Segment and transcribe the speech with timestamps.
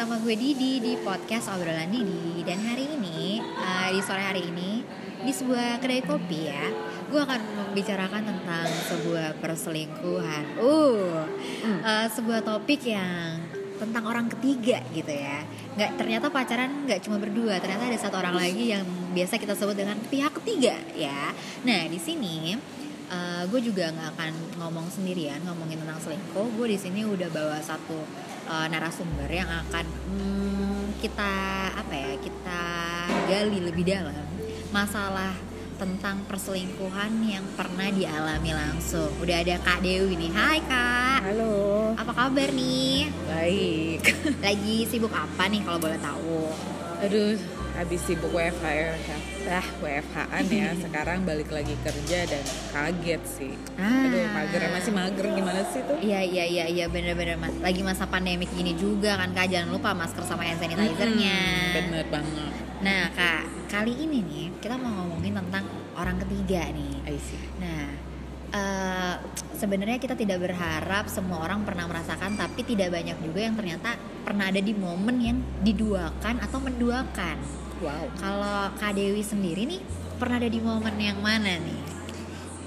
[0.00, 2.40] bersama gue Didi di podcast obrolan Didi.
[2.40, 4.80] Dan hari ini uh, di sore hari ini
[5.20, 6.72] di sebuah kedai kopi ya
[7.12, 10.56] gue akan membicarakan tentang sebuah perselingkuhan.
[10.56, 11.20] Uh,
[11.84, 13.44] uh sebuah topik yang
[13.76, 15.44] tentang orang ketiga gitu ya.
[15.76, 19.76] Nggak ternyata pacaran nggak cuma berdua ternyata ada satu orang lagi yang biasa kita sebut
[19.76, 21.28] dengan pihak ketiga ya.
[21.68, 22.56] Nah di sini
[23.12, 24.32] uh, gue juga nggak akan
[24.64, 26.56] ngomong sendirian ngomongin tentang selingkuh.
[26.56, 31.32] Gue di sini udah bawa satu uh, narasumber yang akan hmm, kita
[31.78, 32.62] apa ya kita
[33.30, 34.26] gali lebih dalam
[34.74, 35.32] masalah
[35.78, 39.08] tentang perselingkuhan yang pernah dialami langsung.
[39.16, 40.28] Udah ada Kak Dewi nih.
[40.36, 41.24] Hai Kak.
[41.24, 41.96] Halo.
[41.96, 43.08] Apa kabar nih?
[43.24, 44.12] Baik.
[44.44, 46.52] Lagi sibuk apa nih kalau boleh tahu?
[47.00, 47.32] Aduh,
[47.80, 48.92] habis sibuk WFH ya
[49.48, 52.44] ah WFH-an ya sekarang balik lagi kerja dan
[52.74, 53.54] kaget sih.
[53.80, 54.08] Ah.
[54.08, 55.96] aduh mager masih mager gimana sih tuh?
[56.02, 57.54] Iya iya iya iya bener-bener mas.
[57.62, 59.48] Lagi masa pandemik gini juga kan kak.
[59.48, 61.38] Jangan lupa masker sama hand sanitizer-nya.
[61.40, 62.52] Hmm, bener banget.
[62.84, 65.64] Nah kak kali ini nih kita mau ngomongin tentang
[65.96, 66.92] orang ketiga nih.
[67.08, 67.40] I see.
[67.62, 68.10] nah
[68.54, 69.14] uh,
[69.56, 74.50] sebenarnya kita tidak berharap semua orang pernah merasakan tapi tidak banyak juga yang ternyata pernah
[74.50, 77.36] ada di momen yang diduakan atau menduakan
[77.80, 78.12] Wow.
[78.20, 79.80] Kalau Kak Dewi sendiri nih
[80.20, 81.80] pernah ada di momen yang mana nih?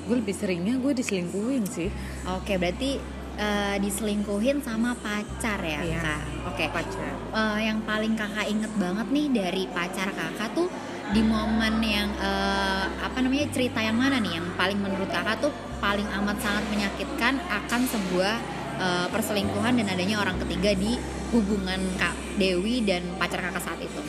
[0.09, 1.93] Gue lebih seringnya gue diselingkuhin sih.
[2.33, 2.97] Oke, berarti
[3.37, 6.21] uh, diselingkuhin sama pacar ya, iya, Kak?
[6.49, 7.13] Oke, pacar.
[7.29, 10.67] Uh, yang paling Kakak inget banget nih dari pacar Kakak tuh
[11.13, 15.53] di momen yang uh, apa namanya cerita yang mana nih yang paling menurut Kakak tuh
[15.77, 18.35] paling amat sangat menyakitkan akan sebuah
[18.81, 20.97] uh, perselingkuhan dan adanya orang ketiga di
[21.29, 24.01] hubungan Kak Dewi dan pacar Kakak saat itu?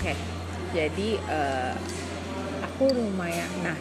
[0.00, 0.16] Oke, okay.
[0.72, 1.76] jadi uh,
[2.64, 3.76] aku lumayan, nah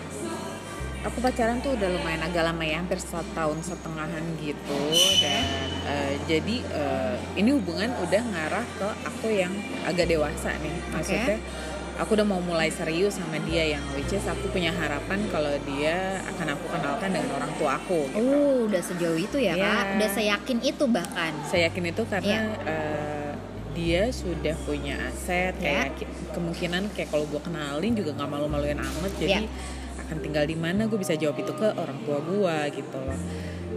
[1.07, 4.79] aku pacaran tuh udah lumayan agak lama ya, hampir satu tahun setengahan gitu
[5.23, 5.47] dan
[5.87, 9.55] uh, jadi uh, ini hubungan udah ngarah ke aku yang
[9.87, 11.39] agak dewasa nih, maksudnya.
[11.39, 11.69] Okay
[11.99, 16.23] aku udah mau mulai serius sama dia yang which is aku punya harapan kalau dia
[16.31, 18.07] akan aku kenalkan dengan orang tua aku.
[18.07, 18.23] Gitu.
[18.23, 19.83] Oh, udah sejauh itu ya, yeah.
[19.83, 19.99] Kak?
[19.99, 21.31] Udah saya yakin itu bahkan.
[21.43, 22.43] Saya yakin itu karena yeah.
[22.47, 22.71] Iya.
[22.71, 23.28] uh,
[23.73, 26.31] dia sudah punya aset kayak yeah.
[26.33, 30.03] kemungkinan kayak kalau gue kenalin juga nggak malu-maluin amat jadi yeah.
[30.07, 33.19] akan tinggal di mana gue bisa jawab itu ke orang tua gue gitu loh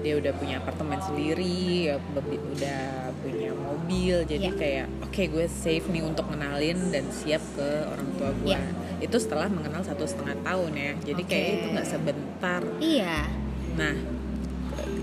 [0.03, 4.59] dia udah punya apartemen sendiri ya, udah punya mobil jadi yeah.
[4.59, 8.65] kayak oke okay, gue safe nih untuk kenalin dan siap ke orang tua gue yeah.
[8.99, 11.31] itu setelah mengenal satu setengah tahun ya jadi okay.
[11.31, 13.29] kayak itu nggak sebentar iya
[13.79, 13.95] nah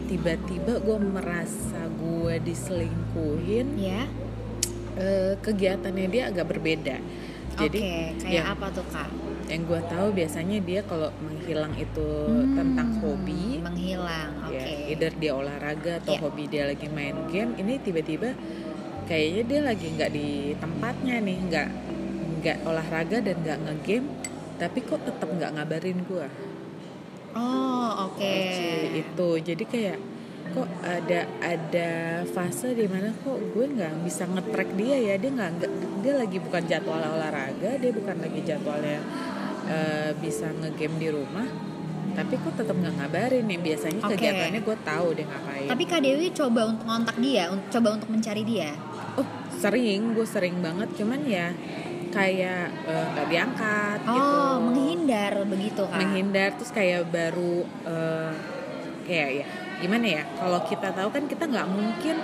[0.09, 4.03] tiba-tiba gue merasa gue diselingkuhin ya
[4.99, 6.97] uh, kegiatannya dia agak berbeda.
[7.59, 9.09] Jadi okay, kayak ya, apa tuh kak?
[9.49, 13.59] Yang gue tahu biasanya dia kalau menghilang itu hmm, tentang hobi.
[13.59, 14.55] Menghilang, ya, oke.
[14.55, 14.77] Okay.
[14.77, 16.21] Ya, either dia olahraga atau yeah.
[16.23, 17.51] hobi dia lagi main game.
[17.59, 18.37] Ini tiba-tiba
[19.09, 21.69] kayaknya dia lagi nggak di tempatnya nih, nggak
[22.39, 24.07] nggak olahraga dan nggak ngegame,
[24.55, 26.27] tapi kok tetap nggak ngabarin gue.
[27.35, 28.21] Oh, oke.
[28.21, 29.03] Okay.
[29.03, 29.97] Itu jadi kayak
[30.49, 31.89] kok ada ada
[32.25, 35.15] fase di mana kok gue nggak bisa ngetrack dia ya.
[35.21, 35.51] Dia nggak
[36.01, 38.99] dia lagi bukan jadwal olahraga dia bukan lagi jadwalnya
[39.69, 41.47] uh, bisa ngegame di rumah.
[42.09, 43.59] Tapi kok tetap nggak ngabarin nih.
[43.61, 44.17] Biasanya okay.
[44.17, 45.69] kegiatannya gue tahu dia ngapain.
[45.69, 48.71] Tapi kak Dewi coba untuk ngontak dia coba untuk mencari dia?
[49.15, 50.17] Oh sering.
[50.17, 50.89] Gue sering banget.
[50.97, 51.53] Cuman ya
[52.09, 54.33] kayak eh, nggak uh, diangkat oh gitu.
[54.65, 56.49] menghindar begitu kan menghindar.
[56.57, 58.33] Terus kayak baru uh,
[59.05, 62.15] kayak ya gimana ya kalau kita tahu kan kita nggak mungkin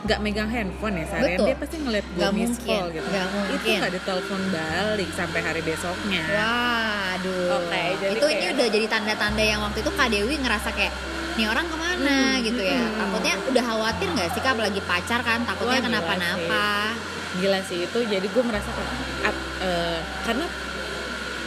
[0.00, 3.04] nggak megang handphone ya seharian dia pasti ngeliat gue miss call gitu.
[3.04, 3.56] gak mungkin.
[3.60, 6.24] itu nggak ditelepon balik sampai hari besoknya.
[6.24, 7.68] Waduh.
[7.68, 10.94] Okay, jadi itu kayak, ini udah jadi tanda-tanda yang waktu itu kak Dewi ngerasa kayak
[11.36, 12.16] nih orang ke mana?
[12.16, 12.80] Hmm, gitu ya.
[12.80, 12.96] hmm.
[12.96, 14.52] takutnya udah khawatir nggak sih kak?
[14.56, 16.96] Lagi pacar kan takutnya kenapa-napa.
[17.36, 17.98] gila sih itu.
[18.00, 20.48] Jadi gue merasa kayak uh, karena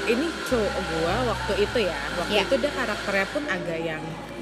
[0.03, 2.45] ini cowok gue waktu itu ya waktu yeah.
[2.45, 4.32] itu dia karakternya pun agak yang uh,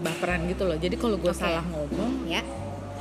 [0.00, 1.42] baperan gitu loh jadi kalau gue okay.
[1.42, 2.42] salah ngomong ya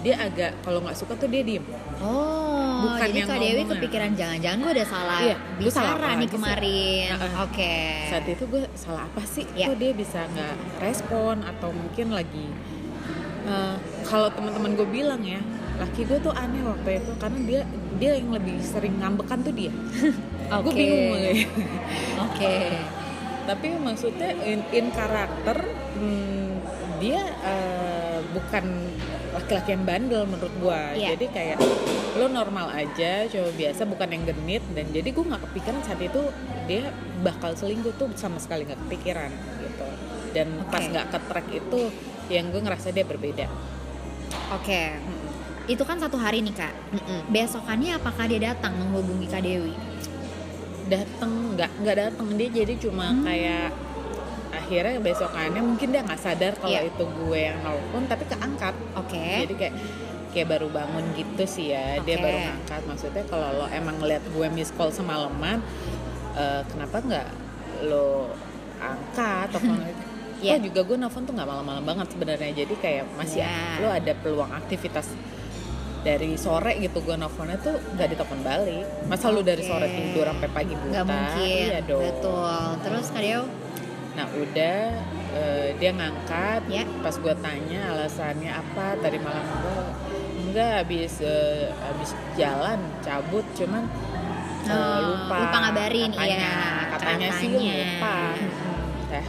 [0.06, 1.66] dia agak kalau nggak suka tuh dia diem
[2.00, 2.48] oh
[2.78, 7.18] bukan jadi yang kak Dewi kepikiran jangan-jangan gue udah salah iya, bicara nih kemarin uh,
[7.18, 8.10] oke okay.
[8.14, 9.74] saat itu gue salah apa sih ya.
[9.74, 12.48] kok dia bisa nggak respon atau mungkin lagi
[13.50, 15.42] uh, kalau teman-teman gue bilang ya
[15.78, 17.62] laki gue tuh aneh waktu itu karena dia
[17.98, 19.74] dia yang lebih sering ngambekan tuh dia
[20.54, 20.62] okay.
[20.62, 21.34] gue bingung oke
[22.34, 22.78] okay.
[23.46, 25.58] tapi maksudnya in, in karakter
[25.98, 26.57] hmm,
[26.98, 28.66] dia uh, bukan
[29.38, 31.14] laki-laki yang bandel menurut gue yeah.
[31.14, 31.58] jadi kayak
[32.18, 34.64] lo normal aja coba biasa bukan yang genit.
[34.74, 36.22] Dan jadi gue nggak kepikiran saat itu
[36.66, 36.90] dia
[37.22, 39.30] bakal selingkuh tuh sama sekali nggak kepikiran
[39.62, 39.88] gitu.
[40.34, 40.72] Dan okay.
[40.74, 41.80] pas nggak ke track itu
[42.34, 43.46] yang gue ngerasa dia berbeda.
[44.58, 44.66] Oke.
[44.66, 44.90] Okay.
[45.68, 46.72] itu kan satu hari nih kak.
[47.28, 49.76] Besokannya apakah dia datang menghubungi kak Dewi?
[50.88, 53.28] Datang nggak nggak datang dia jadi cuma Hmm.
[53.28, 53.76] kayak
[54.68, 56.92] akhirnya besokannya mungkin dia nggak sadar kalau Iya.
[56.92, 58.76] itu gue yang nelfon tapi keangkat.
[58.94, 59.24] Oke.
[59.48, 59.76] Jadi kayak
[60.28, 62.24] kayak baru bangun gitu sih ya dia Oke.
[62.28, 62.82] baru ngangkat.
[62.84, 65.64] Maksudnya kalau lo emang ngeliat gue miss call semalaman
[66.36, 67.28] eh, kenapa nggak
[67.88, 68.28] lo
[68.78, 69.64] angkat atau
[70.38, 70.54] Iya.
[70.54, 72.52] Oh juga gue nelfon tuh nggak malam-malam banget sebenarnya.
[72.54, 73.82] Jadi kayak masih Iya.
[73.82, 75.16] lo ada peluang aktivitas
[75.98, 78.86] dari sore gitu gue nelfonnya tuh nggak ditelepon balik.
[79.08, 80.92] Masa lu dari sore tidur sampai pagi buta?
[80.94, 81.42] Nggak mungkin.
[81.42, 82.04] Iya dong.
[82.04, 82.62] Betul.
[82.84, 83.48] Terus kak Dewi
[84.18, 84.80] Nah udah
[85.38, 86.84] eh, dia ngangkat, Ya.
[87.06, 89.78] pas gue tanya alasannya apa tadi malam gue
[90.50, 93.86] enggak habis eh, habis jalan cabut cuman
[94.68, 98.36] Oh, lupa lupa ngabarin, katanya, iya, katanya sih lupa.
[99.08, 99.26] Nah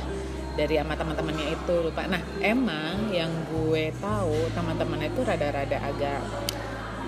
[0.59, 2.03] dari sama teman-temannya itu lupa.
[2.11, 6.19] Nah emang yang gue tahu teman-temannya itu rada-rada agak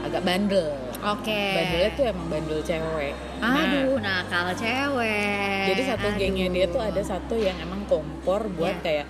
[0.07, 0.71] agak bandel
[1.03, 6.79] oke bandelnya tuh emang bandel cewek Nah, aduh nakal cewek jadi satu gengnya dia tuh
[6.79, 6.91] Aduh.
[6.91, 8.83] ada satu yang emang kompor buat Ya.
[8.83, 9.07] kayak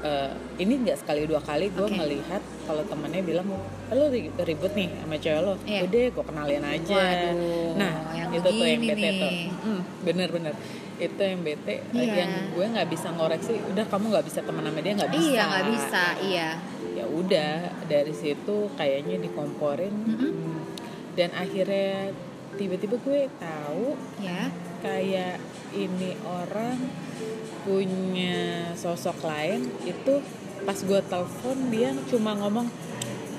[0.00, 1.92] eh, ini nggak sekali dua kali gue Oke.
[1.92, 3.48] ngelihat kalau temennya bilang
[3.88, 5.80] lo ri- ribut nih sama cewek lo Iya.
[5.82, 9.46] udah gue kenalin aja Waduh, nah yang itu tuh yang bete tuh nih.
[9.58, 10.54] Hmm, bener-bener
[10.94, 12.14] itu yang bete eh, Iya.
[12.16, 15.42] yang gue nggak bisa ngoreksi udah kamu nggak bisa temen sama dia nggak bisa iya
[15.44, 16.48] nggak bisa iya
[16.94, 17.52] ya udah
[17.84, 20.30] dari situ kayaknya dikomporin Mm-mm.
[20.30, 20.53] Hmm.
[21.14, 22.10] Dan akhirnya
[22.54, 24.50] tiba-tiba gue tahu ya.
[24.78, 25.38] kayak
[25.72, 26.78] ini orang
[27.64, 30.20] punya sosok lain itu
[30.62, 32.68] pas gue telepon dia cuma ngomong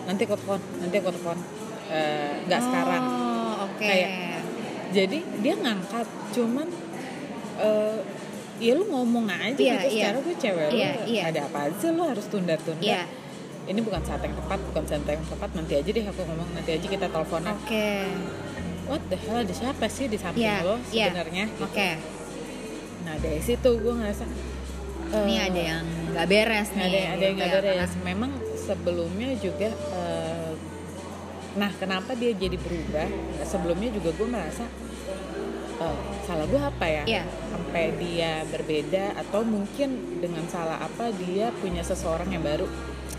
[0.05, 1.39] nanti aku telepon nanti aku telepon.
[1.85, 3.03] Eh, nggak sekarang.
[3.05, 3.81] oh oke.
[3.81, 4.41] Kayak-
[4.89, 6.67] jadi dia ngangkat cuman
[7.57, 7.99] eh
[8.55, 10.03] ya lu ngomong aja Iya, gitu iya.
[10.07, 11.21] secara gue cewek lu Iya, iya.
[11.27, 12.79] ada apa aja lu harus tunda-tunda.
[12.83, 13.03] Iya
[13.65, 16.71] ini bukan saat yang tepat bukan saat yang tepat nanti aja deh aku ngomong nanti
[16.71, 17.87] aja kita teleponan oke
[18.85, 21.09] what the hell ada siapa sih di samping Iya, lo iya.
[21.09, 21.63] sebenarnya gitu.
[21.63, 21.89] oke
[23.01, 24.25] Nah dari situ gue ngerasa
[25.15, 27.73] ini eh, ada yang nggak beres nih ada ada yang nggak ya, beres.
[27.85, 30.51] karena- Memang sebelumnya juga, eh,
[31.53, 33.05] nah kenapa dia jadi berubah?
[33.43, 34.65] Sebelumnya juga gue merasa
[35.77, 37.03] eh, salah gue apa ya?
[37.05, 37.23] Iya.
[37.47, 42.65] Sampai dia berbeda atau mungkin dengan salah apa dia punya seseorang yang baru?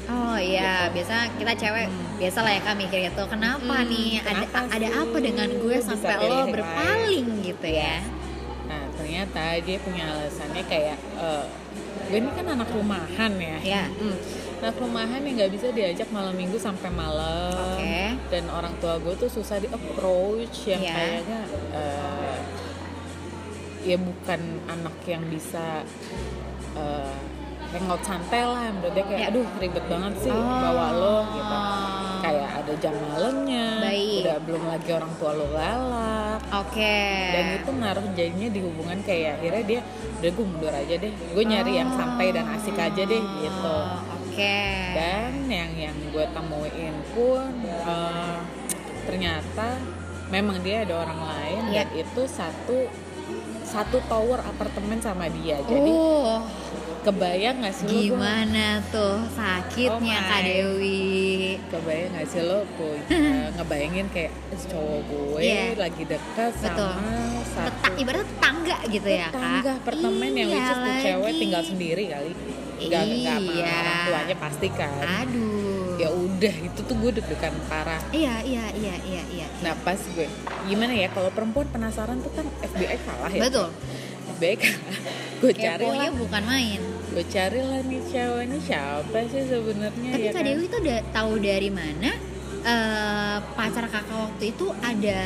[0.07, 1.87] Oh iya, biasa kita cewek
[2.17, 3.23] biasa lah ya kak mikir gitu.
[3.27, 4.23] Kenapa Hmm, nih?
[4.23, 7.99] kenapa ada ada sih apa dengan gue sampai lo berpaling gitu ya?
[8.67, 11.45] Nah ternyata dia punya alasannya kayak eh,
[12.07, 13.59] gue ini kan anak rumahan ya.
[13.61, 13.85] Iya.
[13.93, 14.17] Mm.
[14.57, 17.77] Anak rumahan yang nggak bisa diajak malam minggu sampai malam.
[17.77, 18.15] Oke.
[18.31, 20.95] Dan orang tua gue tuh susah di approach yang Iya.
[20.95, 21.41] kayaknya
[21.75, 22.39] eh,
[23.85, 25.83] ya bukan anak yang bisa
[26.75, 27.19] eh,
[27.71, 28.69] hangout santai lah.
[28.71, 29.29] Menurut dia kayak Iya.
[29.31, 30.43] aduh ribet banget sih Oh.
[30.43, 31.57] bawa lo gitu.
[32.17, 33.67] Kayak ada jam malamnya.
[33.81, 34.23] Baik.
[34.25, 36.99] Udah belum lagi orang tua lo galak Oke.
[37.33, 39.81] dan itu ngaruh jadinya di hubungan kayak akhirnya dia
[40.17, 43.99] udah gue mundur aja deh gue nyari yang santai dan asik aja deh gitu Oh,
[44.17, 44.59] Oke.
[44.95, 48.37] dan yang yang gue temuin pun eh,
[49.05, 49.79] ternyata
[50.29, 51.83] memang dia ada orang lain Iya.
[51.83, 52.79] dan itu satu
[53.67, 56.41] satu tower apartemen sama dia jadi uh,
[57.03, 60.41] kebayang gak sih lo gimana tuh sakitnya Oh Kak.
[60.43, 61.59] Dewi?
[61.67, 64.33] kebayang gak sih lo pu- eh, ngebayangin kayak
[64.65, 65.63] cowok gue Iya.
[65.77, 66.91] lagi dekat Betul.
[66.91, 67.11] sama
[67.49, 69.35] satu ibarat tetangga gitu ya Kak?
[69.35, 72.33] tetangga apartemen yang Iya is tuh cewek tinggal sendiri kali
[72.79, 73.73] nggak nggak sama Iya.
[73.73, 75.66] orang tuanya pasti kan Aduh.
[75.97, 79.47] Ya udah itu tuh gue deg-degan parah Iya iya iya iya iya.
[79.61, 80.29] nah pas gue
[80.65, 83.69] gimana ya kalau perempuan penasaran tuh kan FBI kalah ya Betul.
[84.33, 85.01] FBI kalah
[85.37, 86.81] gue cari lah bukan main.
[87.07, 90.45] gue cari lah nih cewek ini siapa sih sebenarnya Tapi ya Kak kan?
[90.45, 92.11] Dewi tuh udah tahu dari mana
[92.63, 95.21] eh, pacar kakak waktu itu ada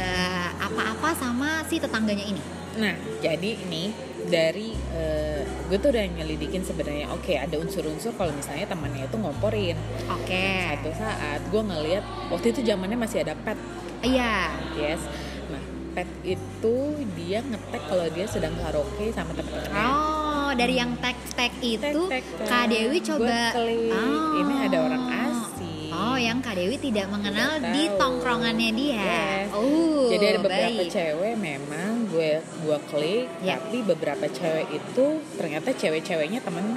[0.60, 2.42] apa-apa sama si tetangganya ini?
[2.76, 3.90] Nah, jadi ini
[4.30, 7.10] dari eh, gue tuh udah nyelidikin sebenarnya.
[7.10, 9.76] Oke, ada unsur-unsur kalau misalnya temannya itu ngomporin.
[10.08, 10.46] Oke.
[10.70, 13.58] Satu saat gue ngeliat waktu itu zamannya masih ada pet,
[14.00, 14.54] Iya.
[14.72, 15.02] yes.
[15.46, 16.76] Nah, pet itu
[17.14, 19.84] dia ngetek kalau dia sedang karaoke sama teman-temannya.
[19.84, 24.34] Oh, dari yang tag-tag itu Tek-tek, Kak Dewi coba Oh.
[24.36, 25.92] ini ada orang asing.
[25.92, 27.98] Oh, yang Kak Dewi tidak mengenal Tidak di tahu.
[27.98, 28.98] tongkrongannya dia.
[28.98, 29.48] Yes.
[29.52, 30.88] Oh, Jadi ada beberapa baik.
[30.88, 31.79] cewek memang
[32.10, 33.56] gue gue klik, Ya.
[33.56, 35.06] tapi beberapa cewek itu
[35.38, 36.74] ternyata cewek-ceweknya temen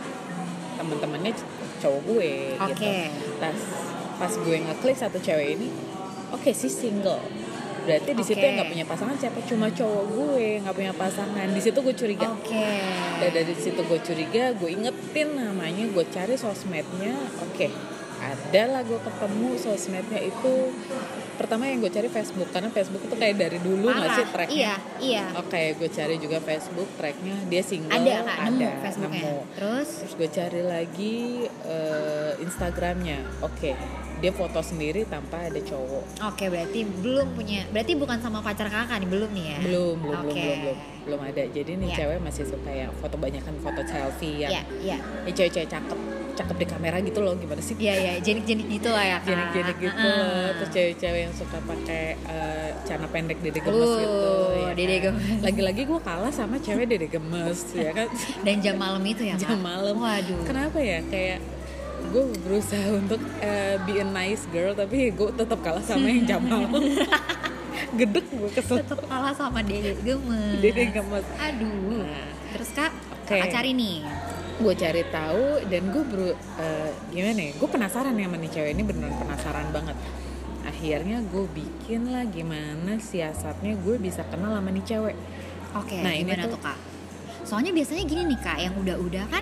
[0.78, 1.34] temen-temennya
[1.82, 2.32] cowok gue.
[2.58, 2.74] Oke.
[3.10, 3.30] Gitu.
[3.42, 3.58] Pas
[4.13, 5.68] pas gue ngeklik satu cewek ini,
[6.32, 7.22] oke sih single.
[7.84, 9.44] Berarti di situ yang nggak punya pasangan siapa?
[9.44, 11.48] Cuma cowok gue nggak punya pasangan.
[11.52, 12.32] Di situ gue curiga.
[12.32, 12.70] Oke.
[13.20, 17.12] Dan dari situ gue curiga, gue ingetin namanya, gue cari sosmednya.
[17.44, 17.68] Oke,
[18.24, 20.54] ada lah gue ketemu sosmednya itu
[21.36, 24.13] pertama yang gue cari Facebook karena Facebook itu kayak dari dulu Parah.
[24.13, 25.24] sih tracknya Iya, iya.
[25.36, 29.22] oke gue cari juga Facebook tracknya dia single Ada kak, nemu ada Facebooknya.
[29.22, 29.36] nemu.
[29.54, 31.16] Terus, terus gue cari lagi
[31.63, 33.72] eh, Instagramnya oke
[34.16, 38.98] dia foto sendiri tanpa ada cowok oke berarti belum punya, berarti bukan sama pacar kakak
[38.98, 39.58] nih, belum nih ya?
[39.62, 40.40] belum belum belum Oke.
[40.40, 41.98] belum belum belum ada jadi nih Iya.
[41.98, 44.98] cewek masih suka ya foto banyakan foto selfie yang Iya, iya.
[45.28, 46.00] ya cewek-cewek cakep
[46.34, 49.94] cakep di kamera gitu loh gimana sih Iya, iya, jenik-jenik gitu lah ya jenik-jenik gitu
[50.00, 54.72] Ah, loh terus cewek-cewek yang suka pakai eh, celana pendek dede gemes Uh, gitu ya
[54.74, 55.04] dede kan?
[55.13, 55.42] gemes.
[55.42, 58.08] lagi-lagi gue kalah sama cewek dede gemes ya kan
[58.46, 60.42] Dan jam malam itu ya jam malam Waduh.
[60.44, 61.40] kenapa ya kayak
[62.06, 66.42] gue berusaha untuk eh, be a nice girl tapi gue tetap kalah sama yang jam
[66.42, 66.74] malam
[67.94, 70.58] gedek gue kesel Tetep kalah sama dede gemes.
[70.60, 72.02] dede gemes Aduh.
[72.02, 73.34] Nah, Terus kak, Oke.
[73.34, 74.06] kakak cari nih.
[74.63, 78.72] Gue cari tahu dan gue beru eh, gimana ya gue penasaran ya sama nih cewek
[78.72, 79.98] ini beneran penasaran banget
[80.63, 85.17] akhirnya gue bikin lah gimana siasatnya gue bisa kenal sama nih cewek
[85.74, 86.77] Oke, Nah, ini gimana tuh- tuh kak?
[87.43, 89.41] Soalnya biasanya gini nih kak, yang udah-udah kan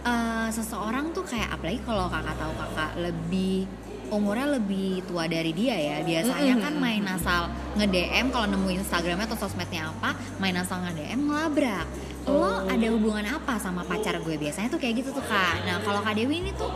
[0.00, 3.68] eh, seseorang tuh kayak apalagi kalau kakak tahu kakak lebih
[4.08, 5.96] umurnya lebih tua dari dia ya.
[6.02, 11.86] Biasanya kan main asal nge-DM kalau nemu Instagramnya atau sosmednya apa main asal nge-DM ngelabrak.
[12.28, 12.60] Lo Oh.
[12.68, 14.36] ada hubungan apa sama pacar gue?
[14.36, 15.64] Biasanya tuh kayak gitu tuh kak.
[15.64, 16.68] Nah kalau kak Dewi ini tuh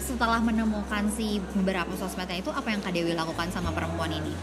[0.00, 4.34] setelah menemukan si beberapa sosmednya itu apa yang kak Dewi lakukan sama perempuan ini?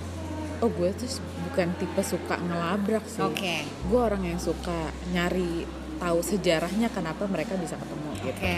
[0.64, 1.10] Oh gue tuh
[1.52, 3.22] bukan tipe suka ngelabrak sih.
[3.22, 3.68] Oke.
[3.88, 5.68] Gue orang yang suka nyari
[5.98, 8.30] tahu sejarahnya kenapa mereka bisa ketemu gitu.
[8.38, 8.58] Oke.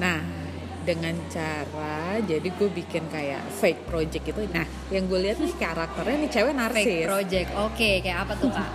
[0.00, 0.39] Nah,
[0.82, 4.40] dengan cara jadi gue bikin kayak fake project itu.
[4.50, 7.06] Nah, yang gue lihat nih karakternya nih cewek fake narsis.
[7.06, 8.70] project oke kayak apa tuh kak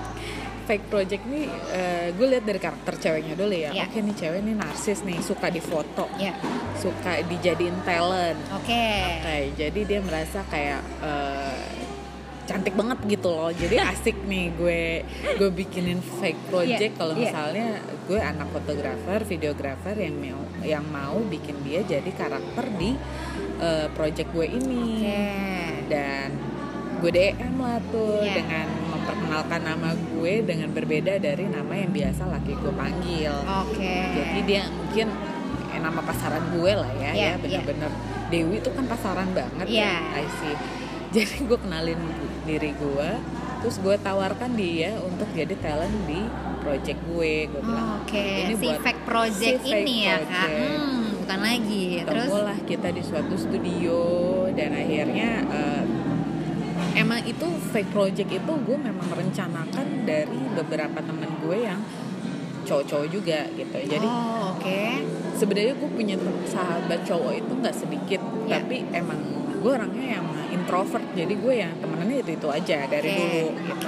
[0.66, 1.46] Fake project nih
[1.78, 3.70] eh, gue lihat dari karakter ceweknya dulu ya.
[3.70, 3.86] Iya.
[3.86, 6.34] Oke nih cewek nih narsis nih, suka difoto, ya
[6.82, 8.42] suka dijadiin talent.
[8.50, 8.86] oke
[9.22, 11.58] Oke, jadi dia merasa kayak eh,
[12.46, 13.50] cantik banget gitu loh.
[13.50, 14.82] Jadi asik nih gue
[15.36, 17.22] gue bikinin fake project Iya, kalau iya.
[17.26, 17.68] misalnya
[18.06, 22.94] gue anak fotografer, videografer yang mau yang mau bikin dia jadi karakter di
[23.60, 24.86] eh, project gue ini.
[25.02, 25.24] Oke.
[25.90, 26.28] Dan
[26.96, 28.34] gue DM lah tuh Iya.
[28.40, 33.36] dengan memperkenalkan nama gue dengan berbeda dari nama yang biasa laki gue panggil.
[33.66, 33.94] Oke.
[34.16, 35.08] Jadi dia mungkin
[35.70, 37.92] eh, nama pasaran gue lah ya, Iya, ya bener-bener
[38.26, 40.02] Dewi tuh kan pasaran banget Iya.
[40.02, 40.56] ya, I see.
[41.16, 42.02] Jadi gue kenalin
[42.44, 43.10] diri gue,
[43.64, 46.20] terus gue tawarkan dia untuk jadi talent di
[46.60, 47.48] project gue.
[47.48, 50.28] Gue bilang, Oke, ini si buat fake project si fake ini ya kak.
[50.28, 50.60] project.
[50.76, 51.86] Hmm, bukan lagi.
[52.04, 54.00] Terus lah kita di suatu studio
[54.52, 55.84] dan akhirnya eh,
[56.96, 61.80] emang itu fake project itu gue memang merencanakan dari beberapa temen gue yang
[62.66, 63.78] cowok-cowok juga gitu.
[63.78, 64.82] Jadi oh, oke.
[65.38, 68.62] sebenarnya gue punya sahabat cowok itu nggak sedikit Iya.
[68.62, 69.22] tapi emang
[69.60, 73.84] gue orangnya yang introvert jadi gue yang temenannya itu itu aja dari Oke, dulu gitu.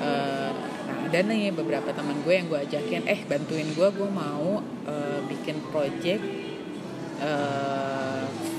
[0.00, 0.50] Eh,
[0.88, 5.20] nah ada nih beberapa teman gue yang gue ajakin eh bantuin gue gue mau eh,
[5.28, 6.22] bikin project
[7.20, 7.89] eh,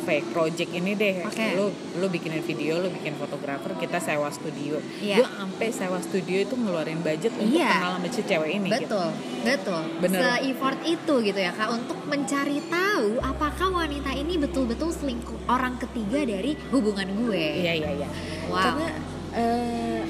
[0.01, 1.45] fake project ini deh Oke.
[1.53, 1.65] lu
[1.95, 5.17] lu bikinin video lu bikin fotografer kita sewa studio Iya.
[5.17, 7.71] gue sampai sewa studio itu ngeluarin budget untuk Iya.
[7.71, 8.81] kenal sama si cewek ini gitu.
[8.83, 9.09] Betul,
[9.43, 9.81] betul.
[9.99, 10.19] Bener.
[10.19, 16.25] Se-effort itu gitu ya kak untuk mencari tahu apakah wanita ini betul-betul selingkuh orang ketiga
[16.27, 17.45] dari hubungan gue.
[17.61, 18.09] Iya iya iya.
[18.45, 18.57] Wow.
[18.59, 18.87] Karena
[19.31, 20.01] eh,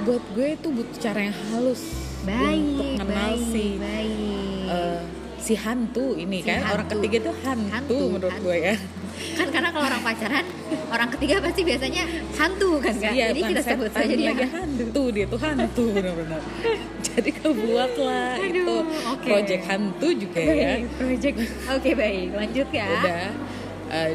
[0.00, 1.82] buat gue itu butuh cara yang halus
[2.20, 4.64] baik, untuk kenal baik, si baik.
[4.66, 5.00] eh,
[5.40, 7.00] si hantu ini Si kan orang hantu.
[7.00, 8.44] ketiga itu hantu, Hantu, menurut hantu.
[8.46, 8.74] gue ya.
[9.36, 10.44] kan karena kalau orang pacaran
[10.88, 12.02] orang ketiga pasti biasanya
[12.34, 13.12] hantu kan kak.
[13.12, 16.40] Jadi bukan kita sebut saja dia lagi hantu dia tuh hantu benar-benar.
[17.10, 18.76] Jadi kebuat lah Aduh, itu
[19.08, 19.26] oke.
[19.26, 20.72] project hantu juga ya.
[20.78, 21.36] Baik, project.
[21.68, 22.86] Oke baik, lanjut ya.
[22.86, 23.24] Udah
[23.90, 24.10] eh,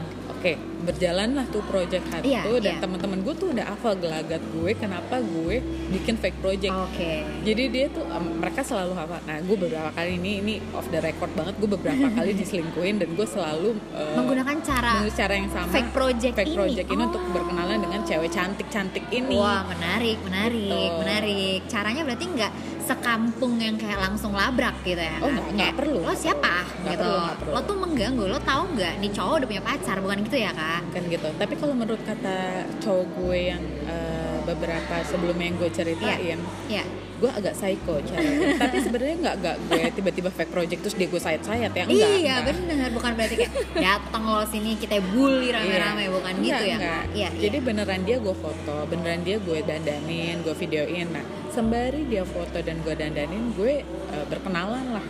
[0.46, 0.54] oke
[0.86, 2.78] berjalan lah tuh project hantu Iya, dan iya.
[2.78, 5.58] teman-teman gue tuh udah hafal gelagat gue kenapa gue
[5.90, 6.70] bikin fake project.
[6.70, 7.25] Oke.
[7.42, 9.18] Jadi dia tuh em, mereka selalu apa?
[9.24, 11.58] Nah, gue beberapa kali ini ini off the record banget.
[11.58, 15.90] Gue beberapa kali diselingkuhin dan gue selalu eh, Menggunakan cara menggunakan cara yang sama fake
[15.92, 16.56] project fake ini.
[16.56, 17.08] project ini Oh.
[17.08, 19.36] untuk berkenalan dengan cewek cantik-cantik ini.
[19.36, 21.00] Wah menarik, menarik, Gitu.
[21.02, 21.60] menarik.
[21.66, 22.52] Caranya berarti nggak
[22.86, 25.18] sekampung yang kayak langsung labrak gitu ya?
[25.20, 26.00] Oh, nggak- nggak Kayak, perlu.
[26.00, 26.54] Lo siapa?
[26.80, 27.04] Nggak gitu.
[27.04, 27.51] perlu, nggak perlu.
[27.51, 28.24] Lo tuh mengganggu.
[28.27, 28.94] Lo tahu nggak?
[28.98, 30.82] Nih cowok udah punya pacar, bukan gitu ya kak?
[30.89, 31.27] Kan gitu.
[31.34, 32.38] Tapi kalau menurut kata
[32.80, 34.14] cowok gue yang eh,
[34.46, 36.84] beberapa sebelumnya yang gue ceritain, Ya.
[37.16, 38.54] gue agak psycho caranya.
[38.62, 41.96] Tapi sebenarnya nggak nggak gue tiba-tiba fake project terus dia gue sayat-sayat ya enggak.
[41.96, 42.40] iya enggak.
[42.52, 42.88] bener.
[42.92, 46.78] Bukan berarti kayak datang lo sini kita bully rame-rame, bukan gitu Enggak, ya?
[46.78, 47.04] enggak.
[47.12, 47.30] Iya.
[47.42, 47.66] Jadi iya.
[47.66, 51.08] beneran dia gue foto, beneran dia gue dandanin, gue videoin.
[51.10, 55.06] Nah, sembari dia foto dan gue dandanin, gue eh, berkenalan lah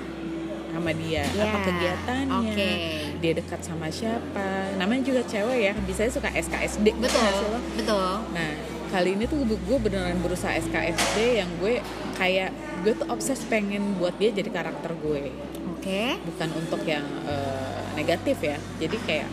[0.70, 1.24] sama dia.
[1.26, 2.36] Apa Ya, kegiatannya?
[2.46, 2.72] Oke.
[3.16, 8.52] dia dekat sama siapa namanya juga cewek ya bisa suka SKSD gitu betul betul nah
[8.92, 11.82] kali ini tuh gue beneran berusaha SKSD yang gue
[12.16, 12.52] kayak
[12.86, 15.34] gue tuh obses pengen buat dia jadi karakter gue.
[15.76, 16.18] Oke.
[16.22, 18.58] Bukan untuk yang eh, negatif ya.
[18.78, 19.30] Jadi kayak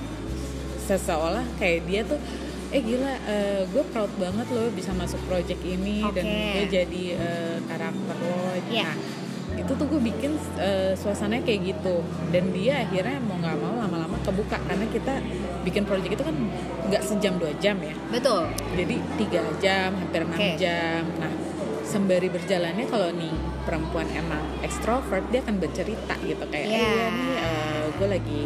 [0.83, 2.19] seseolah kayak dia tuh
[2.73, 6.49] eh gila eh, gue proud banget loh bisa masuk project ini dan Oke.
[6.57, 8.57] gue jadi eh, karakter lo.
[8.73, 8.93] Iya.
[8.93, 8.97] nah
[9.53, 12.01] itu tuh gue bikin eh, suasananya kayak gitu.
[12.33, 15.15] Dan dia akhirnya mau nggak mau lama-lama kebuka karena kita
[15.63, 16.37] bikin project itu kan
[16.85, 20.51] nggak sejam dua jam ya betul jadi tiga jam hampir enam Oke.
[20.57, 21.33] jam nah
[21.83, 26.73] sembari berjalannya kalau nih perempuan emang ekstrovert dia akan bercerita gitu kayak Iya.
[26.73, 27.35] eh iya nih
[27.93, 28.43] gue lagi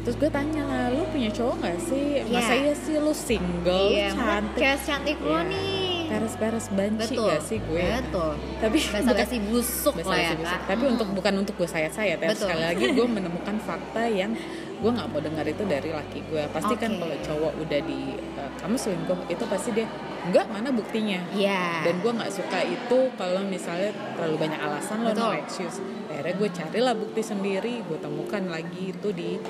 [0.00, 2.72] terus gue tanya lah lu punya cowok nggak sih masa Iya.
[2.74, 5.42] sih lu single iya cantik kayak cantik lo Iya.
[5.44, 10.60] nih peres-peres banci betul gak sih gue betul tapi bahasa basi busuk lah ya busuk.
[10.64, 10.92] tapi Hmm.
[10.94, 12.46] untuk bukan untuk gue sayat-sayat ya Betul.
[12.46, 14.30] sekali lagi gue menemukan fakta yang
[14.76, 17.00] gue nggak mau dengar itu dari laki gue pasti kan Oke.
[17.00, 19.86] kalau cowok udah di eh, kamu selingkuh itu pasti dia
[20.26, 21.86] enggak mana buktinya Iya.
[21.86, 26.48] dan gue nggak suka itu kalau misalnya terlalu banyak alasan lo no excuse akhirnya gue
[26.50, 29.40] carilah bukti sendiri gue temukan lagi itu di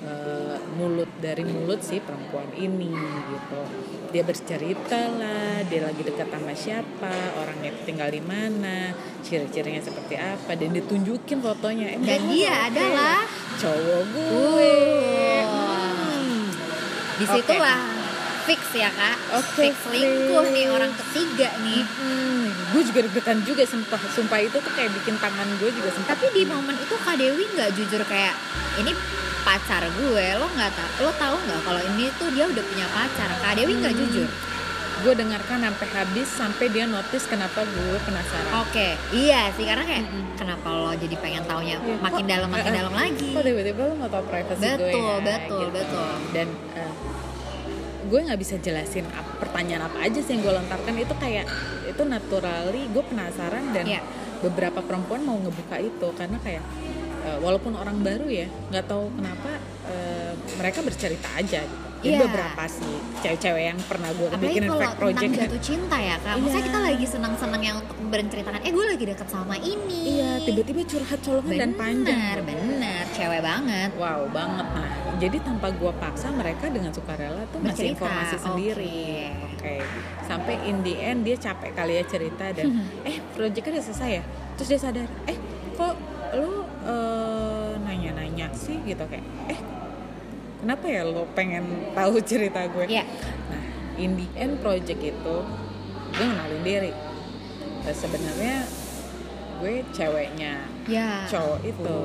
[0.00, 2.92] eh, mulut dari mulut si perempuan ini
[3.30, 3.60] gitu.
[4.10, 8.90] Dia bercerita lah dia lagi dekat sama siapa orangnya tinggal di mana
[9.22, 11.94] ciri-cirinya seperti apa dan ditunjukin fotonya.
[11.94, 12.66] Eh, Dan dia oke.
[12.72, 13.16] adalah
[13.60, 14.74] cowok gue.
[15.44, 15.68] Uh.
[16.10, 16.46] Hmm.
[17.20, 17.80] di situlah
[18.48, 19.16] fix ya kak.
[19.38, 21.84] Oke, fix selingkuh nih orang ketiga nih.
[21.84, 24.00] Hmm, gue juga deg-degan juga sumpah.
[24.10, 27.44] Sumpah itu tuh kayak bikin tangan gue juga sempat tapi di momen itu kak Dewi
[27.54, 28.34] nggak jujur kayak
[28.82, 28.90] ini
[29.42, 33.28] pacar gue lo nggak tahu lo tahu nggak kalau ini tuh dia udah punya pacar
[33.34, 34.02] kak Dewi nggak Hmm.
[34.04, 34.30] jujur
[35.00, 40.04] gue dengarkan sampai habis sampai dia notice kenapa gue penasaran oke iya sih karena kayak
[40.04, 40.36] Mm-mm.
[40.36, 43.80] kenapa lo jadi pengen taunya Iya, makin kok- dalam makin eh, dalam lagi kok tiba-tiba
[43.82, 46.08] lo mau tau privacy gue Betul, ya betul, betul.
[46.30, 46.92] dan eh,
[48.02, 51.48] gue nggak bisa jelasin ap- pertanyaan apa aja sih yang gue lontarkan itu kayak
[51.86, 54.00] itu naturally gue penasaran dan Iya.
[54.40, 56.64] beberapa perempuan mau ngebuka itu karena kayak
[57.22, 59.50] eh, walaupun orang baru ya nggak tahu kenapa
[59.86, 61.88] eh, mereka bercerita aja gitu.
[62.00, 62.24] Iya.
[62.24, 66.32] beberapa sih cewek-cewek yang pernah gue bikin fake project tentang jatuh cinta ya kak.
[66.32, 66.64] Maksudnya Iya.
[66.64, 70.00] kita lagi senang-senang yang untuk berceritakan eh gue lagi deket sama ini.
[70.16, 72.40] Iya tiba-tiba curhat colongan dan panjang.
[72.40, 73.04] bener.
[73.12, 73.90] Cewek banget.
[74.00, 74.64] Wow banget.
[74.66, 74.88] Nah
[75.20, 78.44] jadi tanpa gua paksa mereka dengan sukarela tuh ngasih Bercerita, informasi oke.
[78.48, 79.04] sendiri.
[79.52, 79.74] Oke.
[80.24, 84.22] Sampai in the end dia capek kali ya cerita dan eh proyeknya udah selesai ya?
[84.56, 85.36] Terus dia sadar eh
[85.76, 85.92] kok
[86.32, 89.58] lu eh, nanya-nanya sih gitu kayak eh
[90.58, 93.04] kenapa ya lo pengen tahu cerita gue Iya.
[93.48, 93.62] nah
[93.96, 95.36] in the end project itu
[96.10, 96.92] gue kenalin diri
[97.80, 98.68] Eh, sebenarnya
[99.56, 101.96] gue ceweknya ya cowok itu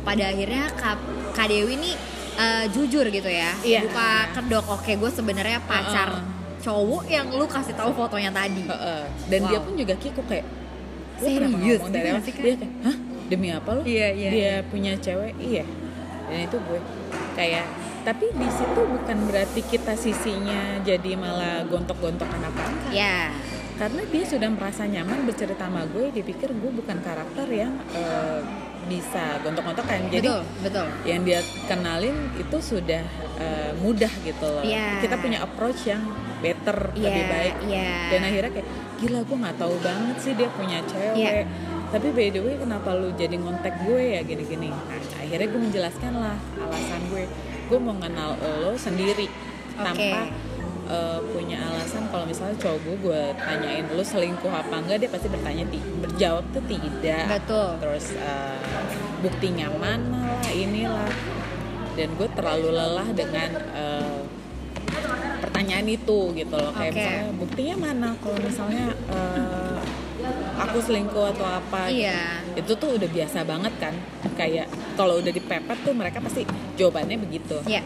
[0.00, 0.96] pada akhirnya kak,
[1.32, 1.96] kak Dewi nih
[2.34, 3.80] eh, jujur gitu ya Iya.
[3.82, 6.24] buka kedok oke gue sebenarnya pacar Heeh.
[6.60, 9.02] cowok yang lu kasih tahu fotonya tadi Heeh.
[9.26, 9.48] dan Wow.
[9.48, 10.44] dia pun juga kikuk kayak
[11.14, 12.42] "Lu kenapa Serius dari nggak awal?" sih, Kak?
[12.42, 14.54] dia kayak hah demi apa lo Iya, iya, dia iya.
[14.62, 15.34] punya cewek?
[15.38, 15.64] Iya.
[16.28, 16.80] Dan itu gue.
[17.34, 17.66] Kayak
[18.04, 23.32] tapi di situ bukan berarti kita sisinya jadi malah gontok-gontokan apa enggak ya
[23.80, 28.44] karena dia sudah merasa nyaman bercerita sama gue dipikir gue bukan karakter yang eh,
[28.84, 30.86] bisa gontok-gontokan jadi betul betul.
[31.08, 33.02] yang dia kenalin itu sudah
[33.40, 34.60] eh, mudah gitu loh.
[34.60, 35.00] Iya.
[35.00, 36.04] kita punya approach yang
[36.44, 37.54] better Iya, lebih baik.
[37.64, 37.92] iya.
[38.12, 38.68] dan akhirnya kayak
[39.00, 41.16] gila gue nggak tahu banget sih dia punya cewek.
[41.16, 41.32] Iya.
[41.90, 44.70] Tapi by the way kenapa lu jadi ngontek gue ya gini-gini?
[44.70, 47.24] Nah akhirnya gue menjelaskan lah alasan gue.
[47.68, 49.26] Gue mau kenal lo sendiri
[49.74, 50.30] tanpa
[50.84, 55.26] eh, punya alasan kalau misalnya cowok gue gue tanyain lu selingkuh apa enggak dia pasti
[55.32, 57.24] bertanya ti- berjawab tuh tidak.
[57.40, 57.68] Betul.
[57.80, 58.58] Terus eh,
[59.24, 61.10] buktinya mana lah inilah.
[61.94, 64.20] Dan gue terlalu lelah dengan eh,
[65.40, 66.74] pertanyaan itu gitu loh.
[66.74, 66.98] Kayak Oke.
[67.00, 68.08] misalnya buktinya mana?
[68.18, 69.78] Kalau misalnya eh,
[70.54, 72.06] aku selingkuh atau apa gitu.
[72.06, 72.40] iya.
[72.54, 73.94] Itu tuh udah biasa banget kan.
[74.34, 76.42] Kayak kalau udah dipepet tuh mereka pasti
[76.74, 77.58] jawabannya begitu.
[77.66, 77.82] Iya.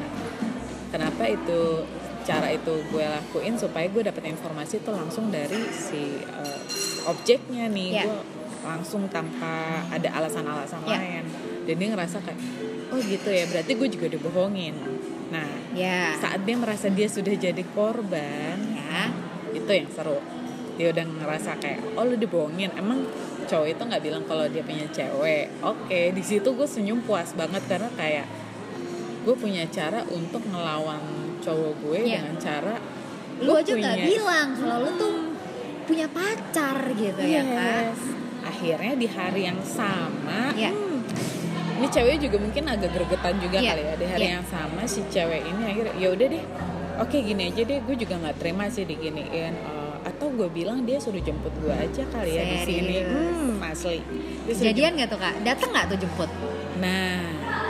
[0.89, 1.85] kenapa itu
[2.25, 6.61] cara itu gue lakuin supaya gue dapet informasi tuh langsung dari si eh,
[7.05, 7.89] objeknya nih.
[7.93, 8.05] Iya.
[8.09, 8.19] gue
[8.59, 10.97] langsung tanpa ada alasan-alasan Iya.
[10.97, 11.25] lain.
[11.65, 12.41] Dan dia ngerasa kayak
[12.89, 14.75] oh gitu ya berarti gue juga dibohongin.
[15.29, 19.13] Nah ya saat dia merasa dia sudah jadi korban ya
[19.53, 20.17] itu yang seru
[20.79, 23.03] dia udah ngerasa kayak oh lu dibohongin emang
[23.45, 27.61] cowok itu nggak bilang kalau dia punya cewek oke di situ gue senyum puas banget
[27.67, 28.27] karena kayak
[29.21, 31.03] gue punya cara untuk ngelawan
[31.39, 32.23] cowok gue Iya.
[32.23, 32.75] dengan cara
[33.39, 35.15] lu gua aja nggak punya- bilang kalau lu tuh
[35.85, 37.99] punya pacar gitu ya Yes.
[38.41, 40.71] akhirnya di hari yang sama Iya.
[40.71, 40.99] hmm,
[41.77, 44.33] ini cewek juga mungkin agak gregetan juga Iya, kali ya di hari iya.
[44.37, 46.45] yang sama si cewek ini akhirnya ya udah deh
[46.99, 49.78] oke gini aja deh gue juga nggak terima sih diginiin Eh,
[50.09, 54.01] atau gue bilang dia suruh jemput gue aja kali ya di sini hmm asli
[54.49, 55.35] Jadian nggak tuh kak?
[55.45, 56.31] Datang nggak tuh jemput?
[56.79, 57.21] Nah,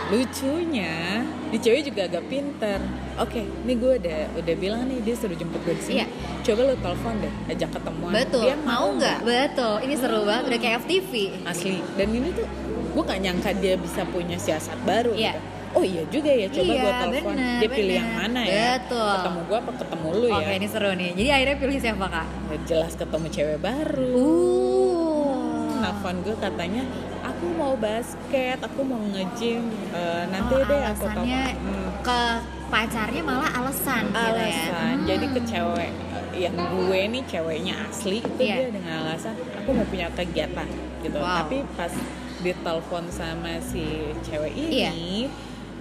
[0.08, 2.78] lucunya di cewek juga agak pinter.
[3.18, 5.94] Oke, nih gue udah udah bilang nih dia suruh jemput gue di sini.
[5.98, 6.06] Iya.
[6.44, 8.12] Coba lu telepon deh, ajak ketemuan.
[8.14, 8.44] Betul.
[8.46, 9.18] Dia mau nggak?
[9.20, 9.74] Betul.
[9.82, 10.28] Ini seru Hmm.
[10.28, 10.44] banget.
[10.46, 11.12] Udah kayak FTV.
[11.44, 11.78] Asli.
[11.94, 12.46] Dan ini tuh
[12.88, 15.12] gue nggak nyangka dia bisa punya siasat baru.
[15.12, 15.34] Iya.
[15.34, 15.57] Gitu.
[15.78, 17.32] Oh iya juga ya, coba Iya, gue telepon.
[17.32, 18.66] bener, dia pilih yang mana ya?
[18.76, 19.10] Betul.
[19.14, 20.50] Ketemu gue apa ketemu lu Oke, ya?
[20.52, 21.10] ini seru nih.
[21.14, 22.26] Jadi akhirnya pilih siapa kak?
[22.26, 24.10] Ya, Jelas ketemu cewek baru.
[24.12, 25.78] Uh.
[25.78, 26.82] Nelfon gue katanya
[27.22, 29.62] aku mau basket, aku mau nge-gym.
[29.88, 31.22] Eh, nanti Oh, deh aku telepon.
[31.22, 31.88] alasannya Hmm.
[32.00, 32.20] ke
[32.68, 34.28] pacarnya malah alasan, gitu ya.
[34.28, 35.06] alasan Hmm.
[35.06, 35.90] jadi ke cewek
[36.34, 38.54] yang gue nih ceweknya asli itu Iya.
[38.56, 40.68] dia dengan alasan aku mau punya kegiatan
[41.00, 41.42] gitu Wow.
[41.42, 41.90] tapi pas
[42.38, 43.82] ditelepon sama si
[44.20, 44.92] cewek Iya.
[44.92, 45.26] ini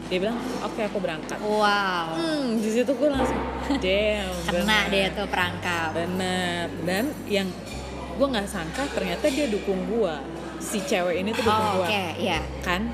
[0.08, 2.16] dia bilang oke aku berangkat Wow.
[2.16, 3.40] hmm di situ gue langsung
[3.78, 4.82] damn Kena bener.
[4.88, 5.90] deh tuh perangkap.
[5.94, 7.48] bener dan yang
[8.14, 10.14] gue nggak sangka ternyata dia dukung gue
[10.58, 12.40] si cewek ini tuh dukung Oh, gue oke, iya.
[12.60, 12.88] kan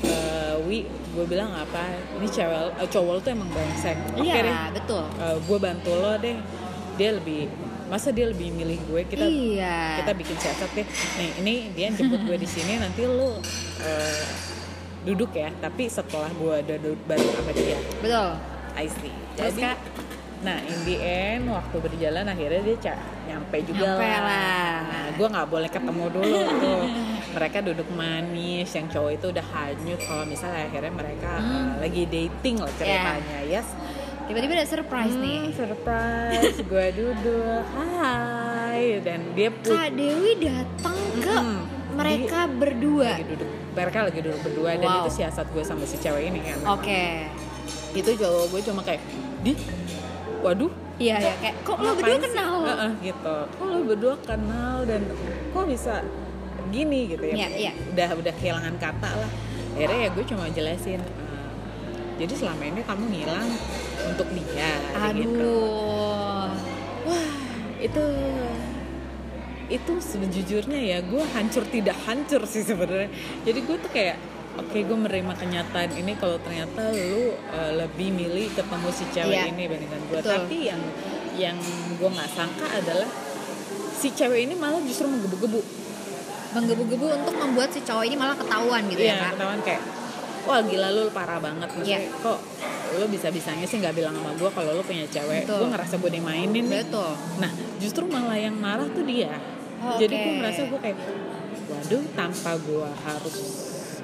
[0.00, 4.44] eh, wi gue bilang apa ini cewek eh, cowok lu tuh emang brengsek oke deh
[4.44, 5.04] Iya, betul.
[5.42, 6.36] gue bantu lo deh
[6.94, 7.48] dia lebih
[7.86, 9.98] masa dia lebih milih gue kita iya.
[9.98, 10.84] kita bikin siasat deh
[11.16, 13.40] nih ini dia jemput gue di sini nanti lo
[13.80, 14.24] eh,
[15.08, 18.28] duduk ya tapi setelah gue duduk bareng sama dia Betul.
[18.74, 19.78] I see Terus, jadi Kak?
[20.38, 24.74] nah in the end waktu berjalan akhirnya dia ca- nyampe juga Nyampe lah, lah.
[24.84, 26.80] nah gue nggak boleh ketemu dulu tuh
[27.30, 31.74] mereka duduk manis yang cowok itu udah hanyut kalau misalnya akhirnya mereka Hmm.
[31.74, 33.68] eh, lagi dating lah ceritanya yes
[34.20, 35.40] Tiba-tiba ada surprise nih.
[35.42, 41.58] Hmm, surprise gue duduk hai dan dia put- Kak Dewi datang ke Mm-mm.
[41.96, 43.16] mereka berdua.
[43.16, 43.48] lagi duduk
[43.80, 44.98] mereka lagi duduk berdua dan Wow.
[45.00, 47.30] itu siasat gue sama si cewek ini kan Oke.
[47.92, 49.02] itu cowok gue cuma kayak
[49.40, 49.52] di
[50.40, 52.54] waduh Iya, ya kayak kok lo berdua sih?" kenal?
[52.64, 55.06] Heeh, gitu kok lo berdua kenal dan
[55.48, 56.02] kok bisa
[56.68, 57.72] gini gitu ya Iya, iya.
[57.88, 59.30] udah udah kehilangan kata lah
[59.72, 61.46] akhirnya ya gue cuma jelasin "Eh,
[62.18, 63.48] jadi selama ini kamu ngilang
[64.06, 64.74] untuk dia
[65.12, 66.50] gitu Aduh.
[67.04, 67.30] wah
[67.78, 68.04] itu
[69.68, 74.16] itu sejujurnya ya gue hancur tidak hancur sih sebenarnya jadi gue tuh kayak
[74.56, 79.44] oke gue menerima kenyataan ini kalau ternyata lu uh, lebih milih ketemu si cewek Iya.
[79.46, 80.32] ini bandingkan gue Betul.
[80.34, 80.80] tapi yang
[81.36, 81.56] yang
[81.94, 83.06] gue nggak sangka adalah
[83.94, 85.60] si cewek ini malah justru menggebu-gebu
[86.48, 89.30] Menggebu-gebu untuk membuat si cowok ini malah ketahuan gitu ya, Iya, Kak.
[89.36, 89.82] ketahuan kayak
[90.42, 92.24] wah gila lu parah banget maksudnya Iya.
[92.24, 92.38] kok
[92.88, 96.08] lu bisa bisanya sih nggak bilang sama gue kalau lu punya cewek gue ngerasa gue
[96.10, 97.12] dimainin nih Betul.
[97.36, 99.28] Nah, justru malah yang marah tuh dia.
[99.78, 100.98] Oh, Jadi gue merasa gue kayak,
[101.64, 103.36] waduh, tanpa gue harus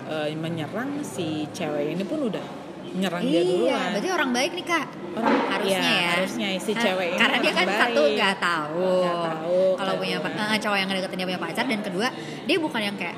[0.04, 2.44] eh, menyerang si cewek ini pun udah
[2.90, 3.88] menyerang dia Iya, duluan.
[3.90, 4.86] berarti orang baik nih, Kak.
[5.14, 6.10] Orang harusnya iya, ya.
[6.14, 7.80] harusnya si Nah, cewek ini karena dia kan baik.
[7.80, 11.80] satu nggak tahu, Nggak tahu, kalau punya eh, cowok yang ngedeketin dia punya pacar dan
[11.80, 12.06] kedua
[12.44, 13.16] dia bukan yang kayak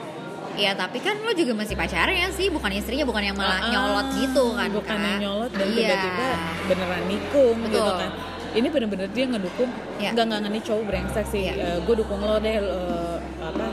[0.57, 4.09] Iya tapi kan lo juga masih pacarnya sih bukan istrinya bukan yang malah Ah, nyolot
[4.17, 5.05] gitu kan Bukan Kak.
[5.07, 5.77] yang nyolot dan Iya.
[5.77, 6.29] tiba-tiba
[6.65, 7.97] beneran nikung gitu Betul.
[7.99, 8.11] kan.
[8.57, 9.69] Ini bener-bener dia ngedukung.
[10.01, 10.17] Iya.
[10.17, 11.43] Enggak enggak nih cowok brengsek sih.
[11.47, 11.85] Iya.
[11.85, 13.67] gue dukung lo deh eh, apa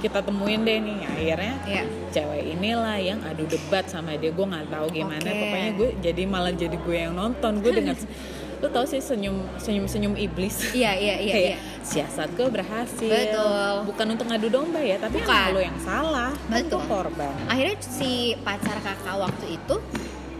[0.00, 1.82] kita temuin deh nih akhirnya Iya.
[2.10, 5.36] cewek inilah yang adu debat sama dia gue nggak tahu gimana Oke.
[5.36, 7.96] pokoknya gue jadi malah jadi gue yang nonton gue dengan
[8.60, 11.58] lu tau sih senyum senyum senyum iblis Iya iya iya kayak iya.
[11.80, 13.88] siasat gue berhasil Betul.
[13.88, 15.48] bukan untuk ngadu domba ya tapi Bukan.
[15.52, 16.80] lo yang salah kan Betul.
[16.84, 19.76] korban Akhirnya si pacar kakak waktu itu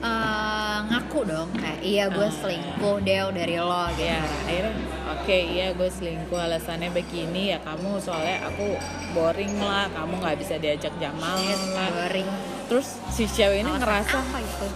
[0.00, 2.32] eh, ngaku dong kayak iya gue Ah.
[2.32, 4.02] selingkuh Del dari lo gitu.
[4.02, 4.74] ya akhirnya
[5.10, 8.66] oke iya gue selingkuh alasannya begini ya kamu soalnya aku
[9.12, 12.28] boring lah kamu nggak bisa diajak jamal lah Boring.
[12.66, 14.68] terus si cewek ini Alasan ngerasa apa itu?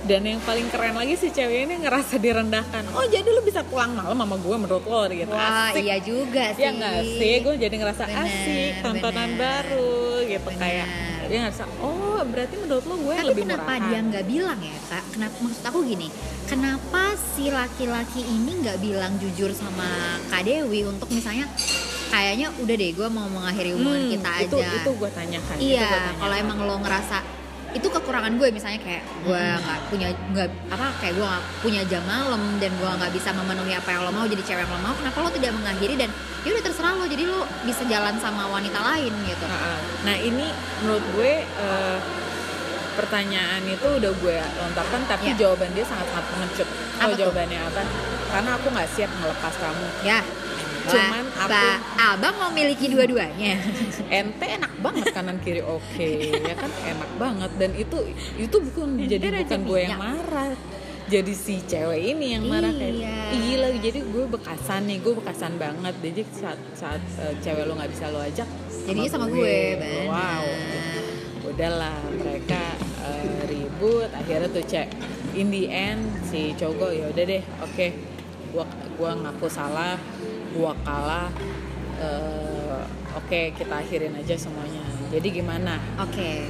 [0.00, 3.90] dan yang paling keren lagi si cewek ini ngerasa direndahkan oh jadi lu bisa pulang
[3.90, 6.62] malam sama gue menurut lo gitu Wah asik iya juga sih.
[6.62, 9.40] ya nggak sih gue jadi ngerasa Bener, asik tontonan bener.
[9.40, 10.58] baru gitu Bener.
[10.58, 10.86] kayak
[11.30, 14.76] dia ngerasa oh berarti menurut lo gue Tapi lebih kenapa murahan dia nggak bilang ya
[14.84, 15.04] kak?
[15.10, 16.08] Kenapa maksud aku gini?
[16.44, 19.86] Kenapa si laki-laki ini nggak bilang jujur sama
[20.26, 21.46] Kak Dewi untuk misalnya
[22.08, 24.74] kayaknya udah deh gue mau mengakhiri hubungan Hmm, kita itu aja.
[24.76, 27.16] itu gue tanyakan itu iya, kalau emang lo ngerasa
[27.70, 29.60] itu kekurangan gue misalnya kayak gue Hmm.
[29.60, 33.72] nggak punya nggak apa kayak gue nggak punya jam malam dan gue nggak bisa memenuhi
[33.72, 36.50] apa yang lo mau jadi cewek yang lo mau kenapa lo tidak mengakhiri dan ya
[36.50, 39.44] udah terserah lo jadi lo bisa jalan sama wanita lain gitu
[40.00, 40.48] Nah, ini
[40.80, 41.98] menurut gue eh,
[42.90, 45.36] pertanyaan itu udah gue lontarkan tapi Iya.
[45.38, 46.68] jawaban dia sangat sangat pengecut.
[46.68, 47.18] Apa Oh tuh?
[47.22, 47.80] jawabannya apa?
[48.28, 49.86] Karena aku nggak siap ngelepas kamu.
[50.02, 50.18] ya
[50.90, 53.54] cuman Lah, aku Ba- abang mau miliki dua-duanya.
[54.12, 56.70] ente enak banget kanan kiri oke ya kan?
[56.84, 57.50] Enak banget.
[57.56, 57.96] Dan itu
[58.36, 60.52] itu bukan jadi Raja bukan gue yang marah.
[61.06, 63.18] Jadi si cewek ini yang marah kayak Iya.
[63.32, 65.94] gila jadi gue bekasan nih gue bekasan banget.
[65.98, 68.46] Jadi saat saat eh, cewek lo nggak bisa lo ajak
[68.80, 70.06] Jadinya sama gue, bener.
[70.06, 70.44] wow.
[71.42, 72.62] udahlah mereka
[73.02, 74.10] eh, ribut.
[74.12, 74.86] Akhirnya tuh cek
[75.32, 77.86] in the end si cowok ya udah deh oke
[78.50, 79.94] gua gua ngaku salah
[80.52, 81.28] gua kalah
[81.96, 82.80] eh,
[83.12, 86.46] oke kita akhirin aja semuanya jadi gimana Oke.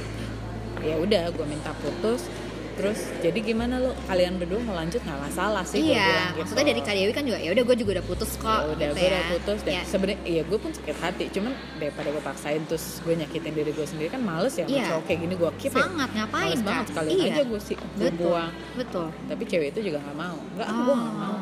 [0.79, 2.25] ya udah gue minta putus
[2.71, 6.39] terus jadi gimana lo kalian berdua mau lanjut nggak masalah sih gua bilang Iya, gitu.
[6.39, 8.47] maksudnya dari Kak Dewi kan juga ya udah gue juga udah putus kok.
[8.47, 9.11] ya udah gitu gue ya.
[9.11, 9.83] udah putus deh Ya.
[9.83, 13.85] sebenarnya iya gue pun sakit hati cuman daripada gue paksain terus gue nyakitin diri gue
[13.85, 14.83] sendiri kan males ya Iya.
[14.87, 16.65] cowok kayak gini gue keep ya Sangat ngapain males Kak?
[16.65, 17.29] banget sekalian iya.
[17.29, 18.17] aja gue sih gue Betul.
[18.23, 19.07] buang Betul.
[19.27, 21.35] tapi cewek itu juga nggak mau nggak ah, gue nggak mau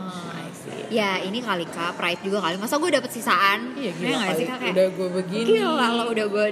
[0.60, 0.92] See.
[0.92, 2.56] Ya ini kali kak, pride juga kali.
[2.56, 3.72] Masa gue dapet sisaan?
[3.74, 4.58] iya Ya gila kali sih kak?
[4.60, 6.46] Kayak, udah gue begini Gila lo udah gue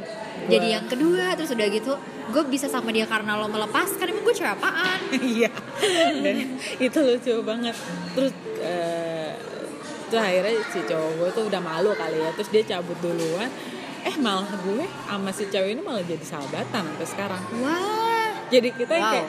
[0.47, 1.91] jadi yang kedua terus udah gitu
[2.27, 4.99] gue bisa sama dia karena lo melepaskan emang gue cewek apaan?
[5.35, 5.51] iya
[6.15, 6.35] dan
[6.77, 7.75] itu lucu banget
[8.13, 9.33] terus eh,
[10.05, 13.51] terus akhirnya si cowok gue tuh udah malu kali ya terus dia cabut duluan
[14.01, 18.31] eh malah gue sama si cewek ini malah jadi sahabatan sampai sekarang Wah.
[18.47, 19.03] jadi kita Wow.
[19.09, 19.27] kayak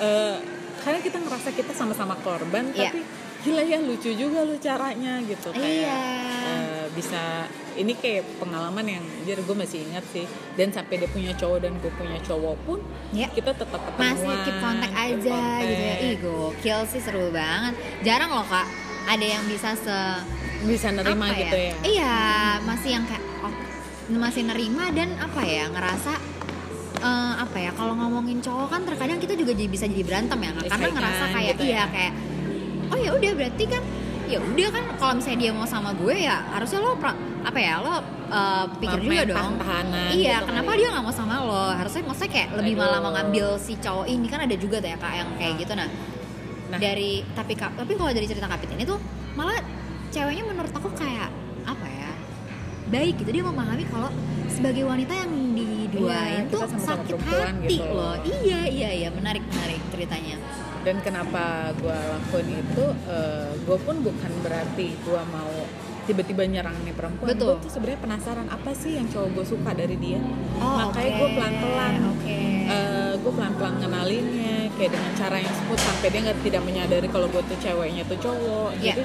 [0.00, 0.36] eh,
[0.78, 2.90] karena kita ngerasa kita sama-sama korban Iya.
[2.90, 3.00] tapi
[3.38, 6.00] gila ya lucu juga lu caranya gitu kayak Iya.
[6.44, 11.30] eh, bisa ini kayak pengalaman yang jadi gue masih ingat sih dan sampai dia punya
[11.32, 12.78] cowok dan gue punya cowok pun
[13.10, 13.30] Ya.
[13.30, 15.94] kita tetap ketemuan Masih keep kontak keep aja gitu ya.
[16.02, 17.74] Ih gokil sih seru banget.
[18.02, 18.66] Jarang loh kak
[19.06, 19.96] ada yang bisa se
[20.58, 22.16] bisa nerima apa gitu ya, Iya,
[22.60, 23.54] masih yang kayak oh,
[24.10, 26.12] masih nerima dan apa ya ngerasa
[26.98, 30.50] eh, apa ya kalau ngomongin cowok kan terkadang kita juga jadi bisa jadi berantem ya
[30.50, 30.64] Kak.
[30.68, 31.84] karena ngerasa kayak gitu iya ya.
[31.86, 32.12] kayak
[32.88, 33.82] oh ya udah berarti kan
[34.28, 37.80] ya udah kan kalau misalnya dia mau sama gue ya harusnya lo pra- apa ya
[37.80, 37.96] lo
[38.28, 40.78] eh, pikir juga Main dong tahan-tahanan iya gitu kenapa kali.
[40.78, 42.82] dia nggak mau sama lo harusnya maksudnya kayak lebih Aduh.
[42.84, 45.88] malah mengambil si cowok ini kan ada juga tuh ya kak yang kayak gitu nah
[46.68, 46.76] Nah.
[46.76, 49.00] dari tapi tapi kalau dari cerita kapit ini tuh
[49.32, 49.56] malah
[50.12, 51.32] ceweknya menurut aku kayak
[51.64, 52.12] apa ya
[52.88, 54.12] baik gitu dia memahami kalau
[54.52, 55.32] sebagai wanita yang
[55.88, 57.84] diduain Iya, tuh sakit hati gitu.
[57.88, 60.36] loh iya iya iya menarik menarik ceritanya
[60.84, 62.84] dan kenapa gue lakuin itu
[63.64, 65.52] gue pun bukan berarti gue mau
[66.04, 67.56] tiba-tiba nyerang nih perempuan Betul.
[67.56, 70.16] gue tuh sebenarnya penasaran apa sih yang cowok gue suka dari dia
[70.56, 71.18] oh makanya oke.
[71.20, 72.38] gue pelan-pelan oke
[73.18, 77.42] gue pelan-pelan ngenalinnya kayak dengan cara yang smooth sampai dia nggak tidak menyadari kalau gue
[77.42, 78.94] tuh ceweknya tuh cowok Iya.
[78.94, 79.02] jadi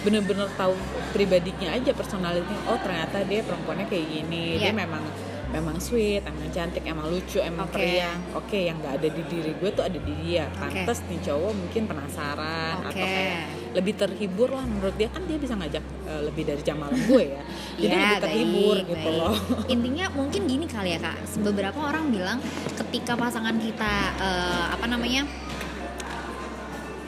[0.00, 0.72] bener-bener tahu
[1.10, 4.76] pribadinya aja personality oh ternyata dia perempuannya kayak gini dia Iya.
[4.78, 5.02] memang
[5.46, 7.78] memang sweet emang cantik emang lucu emang Oke.
[7.78, 11.52] periang oke yang nggak ada di diri gue tuh ada di dia pantes nih cowok
[11.54, 12.90] mungkin penasaran Oke.
[12.90, 13.38] atau kayak
[13.72, 17.24] lebih terhibur lah menurut dia kan dia bisa ngajak eh, lebih dari jam malam gue
[17.30, 17.42] ya
[17.80, 19.18] jadi Ya, lebih terhibur baik, gitu baik.
[19.20, 19.36] loh
[19.74, 21.16] Intinya mungkin gini kali ya kak.
[21.42, 22.38] Beberapa orang bilang
[22.72, 25.26] ketika pasangan kita eh, apa namanya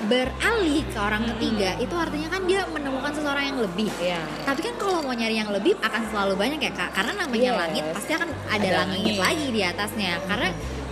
[0.01, 1.31] beralih ke orang Hmm.
[1.35, 3.91] ketiga, itu artinya kan dia menemukan seseorang yang lebih.
[3.99, 4.23] Iya.
[4.47, 6.91] Tapi kan kalau mau nyari yang lebih akan selalu banyak ya kak.
[6.95, 7.59] Karena namanya Yes.
[7.59, 9.19] langit pasti akan ada, Ada langit, langit.
[9.19, 10.13] lagi di atasnya.
[10.25, 10.49] Karena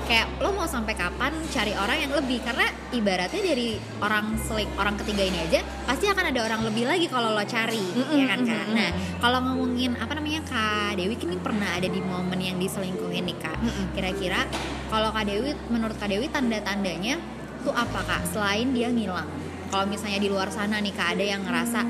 [0.06, 2.38] kayak lo mau sampai kapan cari orang yang lebih?
[2.40, 7.06] Karena ibaratnya dari orang selik orang ketiga ini aja pasti akan ada orang lebih lagi
[7.06, 8.54] kalau lo cari, Mm-mm, ya kan kak.
[8.64, 8.74] mm-mm.
[8.74, 13.38] Nah kalau ngomongin apa namanya kak Dewi ini pernah ada di momen yang diselingkuhin nih
[13.38, 13.58] kak.
[13.58, 13.86] Mm-mm.
[13.94, 14.46] Kira-kira
[14.86, 17.18] kalau kak Dewi menurut kak Dewi tanda-tandanya
[17.60, 18.22] tuh apa kak?
[18.28, 19.28] Selain dia ngilang.
[19.66, 21.80] Kalau misalnya di luar sana nih kak ada yang ngerasa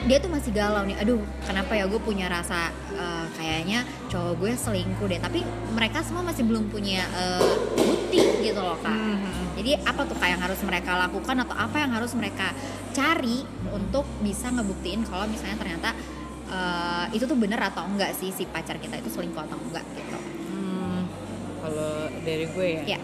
[0.00, 4.52] dia tuh masih galau nih aduh kenapa ya gue punya rasa eh, kayaknya cowok gue
[4.56, 9.60] selingkuh deh tapi mereka semua masih belum punya eh, bukti gitu loh kak Mhm.
[9.60, 12.48] jadi apa tuh kak yang harus mereka lakukan atau apa yang harus mereka
[12.90, 15.92] cari untuk bisa ngebuktiin kalau misalnya ternyata
[16.48, 20.16] eh, itu tuh bener atau enggak sih si pacar kita itu selingkuh atau enggak gitu
[20.48, 21.04] Hmm,
[21.60, 21.92] kalau
[22.24, 22.98] dari gue ya, ya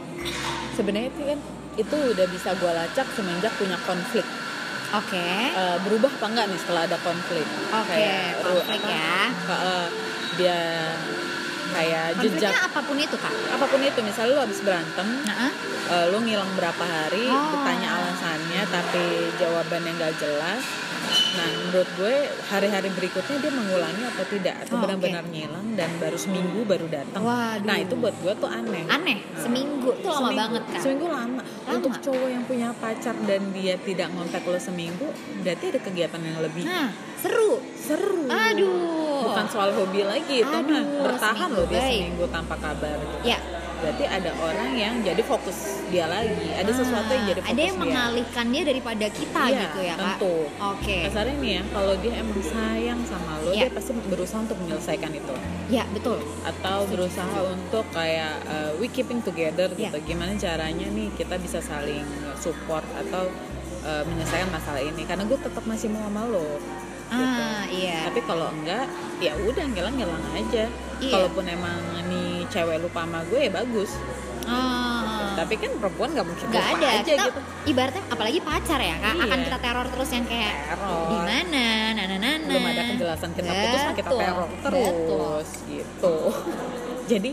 [0.73, 1.39] sebenarnya itu kan
[1.77, 4.25] itu udah bisa gue lacak semenjak punya konflik.
[4.89, 7.45] oke Eh, berubah apa enggak nih setelah ada konflik?
[7.71, 9.19] oke Kayak, ru- konflik apa, ya
[9.61, 9.87] eh,
[10.37, 10.61] dia
[11.69, 15.51] kayak jejak konfliknya apa pun itu kak apa pun itu misalnya lu habis berantem nah
[15.87, 17.51] eh, lu ngilang berapa hari Oh.
[17.53, 19.05] ditanya alasannya tapi
[19.37, 20.63] jawabannya nggak jelas
[21.33, 22.15] nah menurut gue
[22.45, 27.21] hari-hari berikutnya dia mengulangi atau tidak atau Oh, benar-benar ngilang dan baru seminggu baru datang
[27.21, 27.63] Waduh.
[27.63, 31.43] nah itu buat gue tuh aneh aneh seminggu tuh lama Seminggu- banget kak Seminggu lama.
[31.43, 31.43] Lama.
[31.73, 35.07] Untuk cowok yang punya pacar dan dia tidak ngontak lo seminggu,
[35.41, 38.27] berarti ada kegiatan yang lebih nah seru seru.
[38.27, 41.91] aduh Bukan soal hobi lagi itu mah Aduh, bertahan loh dia baik.
[41.99, 42.95] seminggu tanpa kabar.
[42.95, 43.17] gitu.
[43.25, 43.39] ya
[43.77, 46.49] berarti ada orang yang jadi fokus dia lagi.
[46.53, 47.85] Ada sesuatu yang jadi fokus Ah, ada yang dia.
[47.85, 50.01] mengalihkan dia daripada kita Iya, gitu ya kak?
[50.17, 50.37] tentu.
[50.57, 50.97] oke.
[51.05, 53.63] Kasarnya nih ya kalau dia emang sayang sama lo Iya.
[53.63, 55.35] dia pasti berusaha untuk menyelesaikan itu.
[55.69, 56.19] Ya betul.
[56.43, 59.93] Atau berusaha untuk kayak uh, we keeping together Iya.
[59.93, 59.99] gitu.
[60.07, 62.05] Gimana caranya nih kita bisa saling
[62.37, 63.29] support atau
[63.83, 65.05] uh, menyelesaikan masalah ini?
[65.05, 66.49] Karena gue tetap masih mau sama lo
[67.07, 68.11] ah iya.
[68.11, 68.91] Tapi kalau enggak
[69.23, 70.67] ya udah ngilang-ngilang aja.
[70.97, 71.13] Iya.
[71.13, 71.77] kalaupun emang
[72.09, 73.93] nih cewek lupa sama gue ya bagus.
[74.47, 75.35] Ah.
[75.35, 76.87] tapi kan perempuan nggak mungkin lupa ada.
[76.97, 77.41] aja kita gitu.
[77.67, 79.25] ibaratnya apalagi pacar ya kak Iya.
[79.27, 81.03] akan kita teror terus yang kayak teror.
[81.05, 81.67] Di mana?
[81.93, 84.63] Nana nana belum ada kejelasan kita putus mah kita Betul, teror betul.
[84.63, 86.15] terus gitu.
[87.11, 87.31] Jadi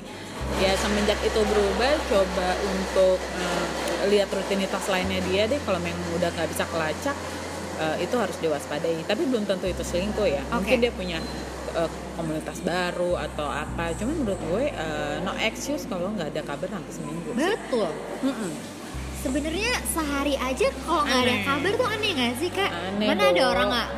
[0.55, 3.65] ya semenjak itu berubah coba untuk eh,
[4.09, 5.61] lihat rutinitas lainnya dia deh.
[5.61, 7.15] Kalau memang udah nggak bisa kelacak
[7.77, 9.05] eh, itu harus diwaspadai.
[9.05, 10.41] Tapi belum tentu itu selingkuh ya.
[10.49, 10.81] Mungkin Oke.
[10.81, 11.21] dia punya
[11.73, 13.91] eh, komunitas baru atau apa.
[13.97, 17.89] Cuman menurut gue eh, no excuse kalau nggak ada kabar sampai seminggu betul.
[18.21, 18.51] Mm-mm.
[19.23, 22.67] sebenarnya sehari aja kalau nggak ada kabar tuh aneh nggak sih kak?
[22.67, 23.49] Aneh mana ada dong.
[23.55, 23.89] orang nggak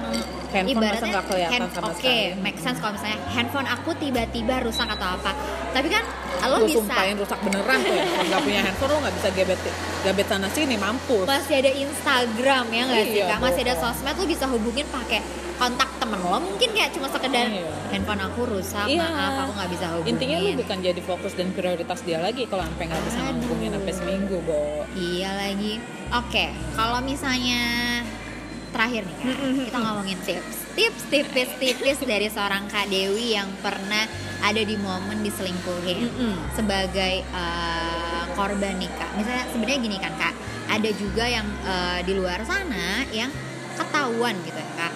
[0.48, 2.40] Handphone masa nggak kelihatan hand- sama oke sekali.
[2.40, 5.32] make sense kalau misalnya handphone aku tiba-tiba rusak atau apa
[5.72, 6.04] tapi kan
[6.46, 8.06] lo lu bisa sumpahin rusak beneran tuh ya.
[8.06, 9.60] kalau nggak punya handphone lo nggak bisa gebet
[10.04, 14.14] gebet sana sini mampus masih ada Instagram ya nggak sih Iya, kak masih ada sosmed
[14.14, 15.20] lo bisa hubungin pakai
[15.56, 17.66] kontak temen lo mungkin kayak cuma sekedar Iya.
[17.90, 19.02] handphone aku rusak Iya.
[19.02, 22.62] maaf aku nggak bisa hubungin intinya lu bukan jadi fokus dan prioritas dia lagi kalau
[22.64, 25.74] sampai nggak bisa ngomongin sampai seminggu bo Iya lagi.
[26.14, 27.60] Oke, kalau misalnya
[28.76, 29.18] terakhir nih.
[29.24, 29.38] Kak,
[29.72, 34.04] kita ngomongin tips, tips tipis-tipis dari seorang kak Dewi yang pernah
[34.44, 36.12] ada di momen diselingkuhin
[36.52, 39.10] sebagai eh, korban nih kak.
[39.16, 40.36] Misalnya sebenarnya gini kan kak,
[40.68, 43.32] ada juga yang eh, di luar sana yang
[43.76, 44.94] ketahuan gitu ya kak.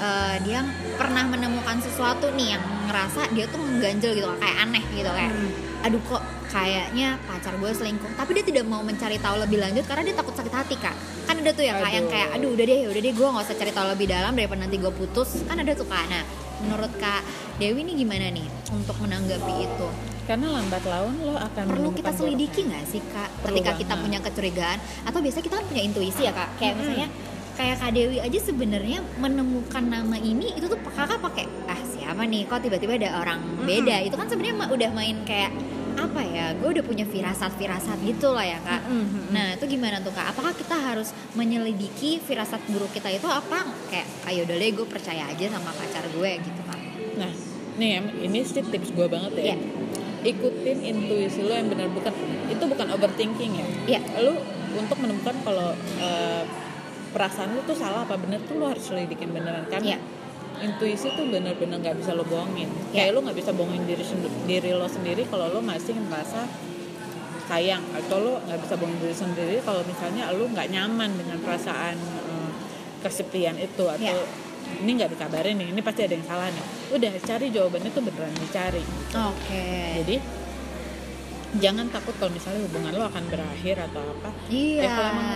[0.00, 0.60] Eh, dia
[0.96, 5.32] pernah menemukan sesuatu nih yang ngerasa dia tuh mengganjel gitu kayak aneh gitu kayak
[5.80, 8.10] aduh kok kayaknya pacar gue selingkuh.
[8.18, 10.96] Tapi dia tidak mau mencari tahu lebih lanjut karena dia takut sakit hati kak.
[11.28, 12.12] Kan ada tuh ya kak yang Aduh.
[12.12, 14.76] kayak aduh udah deh udah deh gue nggak usah cari tahu lebih dalam daripada nanti
[14.76, 15.28] gue putus.
[15.46, 16.04] Kan ada tuh kak.
[16.10, 16.22] Nah
[16.60, 17.22] menurut kak
[17.56, 19.88] Dewi ini gimana nih untuk menanggapi itu?
[20.28, 24.18] Karena lambat laun lo akan perlu kita selidiki nggak sih kak Perlu ketika kita punya
[24.20, 24.78] kecurigaan?
[25.08, 26.48] Atau biasanya kita kan punya intuisi ya kak.
[26.60, 26.80] Kayak Mm-mm.
[26.84, 27.08] misalnya
[27.60, 32.48] kayak kak Dewi aja sebenarnya menemukan nama ini itu tuh kakak pakai ah siapa nih?
[32.48, 33.36] Kok tiba-tiba ada orang
[33.68, 34.00] beda?
[34.00, 35.52] Itu kan sebenarnya udah main kayak
[36.00, 36.56] apa ya?
[36.56, 38.80] Gue udah punya firasat-firasat gitu lah ya kak.
[38.88, 39.36] Mm-mm.
[39.36, 40.32] nah itu gimana tuh kak?
[40.32, 43.68] Apakah kita harus menyelidiki firasat buruk kita itu apa?
[43.92, 46.80] Kayak ayo udah deh gue percaya aja sama pacar gue gitu kak.
[47.20, 47.32] Nah
[47.76, 49.44] nih em, ini sih tips gue banget ya.
[49.52, 49.56] Iya.
[50.20, 52.12] ikutin intuisi lo yang benar bukan
[52.48, 53.66] itu bukan overthinking ya.
[53.84, 54.00] Iya.
[54.24, 54.40] lo
[54.76, 56.44] untuk menemukan kalau eh,
[57.10, 59.66] perasaan lo tuh salah apa bener tuh lo harus selidikin beneran.
[59.66, 59.98] Kan Iya.
[60.60, 62.68] intuisi tuh bener-bener nggak bisa lo bohongin.
[62.92, 63.08] Iya.
[63.08, 64.04] kayak lo nggak bisa bohongin diri
[64.44, 66.44] diri lo sendiri kalau lo masih merasa
[67.46, 67.82] sayang.
[67.92, 72.50] Atau lo nggak bisa bohongin diri sendiri kalau misalnya lo nggak nyaman dengan perasaan eh,
[73.00, 73.84] kesepian itu.
[73.84, 74.14] Atau Iya.
[74.80, 76.64] ini nggak dikabarin nih ini pasti ada yang salah nih.
[76.92, 78.82] Udah cari jawabannya tuh beneran dicari.
[79.10, 79.66] Oke.
[80.04, 80.16] Jadi
[81.58, 84.30] jangan takut kalau misalnya hubungan lo akan berakhir atau apa.
[84.46, 84.86] Iya.
[84.86, 85.28] Ya, kalau emang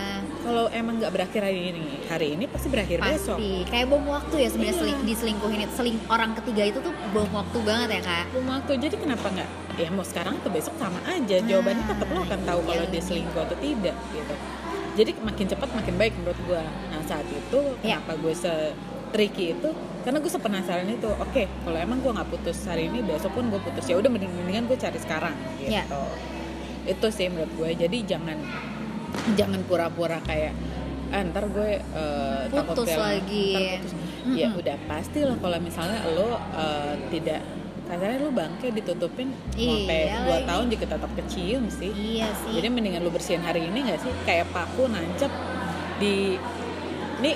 [0.45, 3.35] kalau emang nggak berakhir hari ini hari ini pasti berakhir besok.
[3.35, 4.81] Pasti kayak bom waktu ya sebenarnya Iya.
[4.85, 8.25] seling, diselingkuhin itu seling orang ketiga itu tuh bom waktu banget ya kak.
[8.31, 9.49] Bom waktu jadi kenapa nggak?
[9.75, 11.35] Ya mau sekarang atau besok sama aja.
[11.35, 12.93] Nah, jawabannya tetap lo akan tahu kalau iya.
[12.95, 14.35] dia selingkuh atau tidak gitu.
[14.95, 17.99] Jadi makin cepat makin baik menurut gue nah saat itu Iya.
[17.99, 18.53] kenapa gue se
[19.15, 19.69] tricky itu
[20.03, 23.57] karena gue sepenasaran itu oke kalau emang gue nggak putus hari ini besok pun gue
[23.57, 25.83] putus ya udah mending mendingan gue cari sekarang gitu Iya.
[26.85, 28.37] itu sih menurut gue jadi jangan
[29.33, 30.51] jangan pura-pura kayak
[31.09, 31.79] ah, ntar gue
[32.49, 33.47] takut Putus kehilangan- lagi.
[33.49, 33.91] ntar putus."
[34.27, 34.59] ya Mm-mm.
[34.59, 37.41] udah pasti lah kalau misalnya lo eh, tidak
[37.85, 40.45] kasarnya lo bangke ditutupin sampai Iya dua lagi.
[40.45, 44.11] tahun juga tetap kecium sih iya sih jadi mendingan lo bersihin hari ini nggak sih
[44.23, 45.29] kayak paku nancep
[45.95, 46.35] di
[47.15, 47.31] ini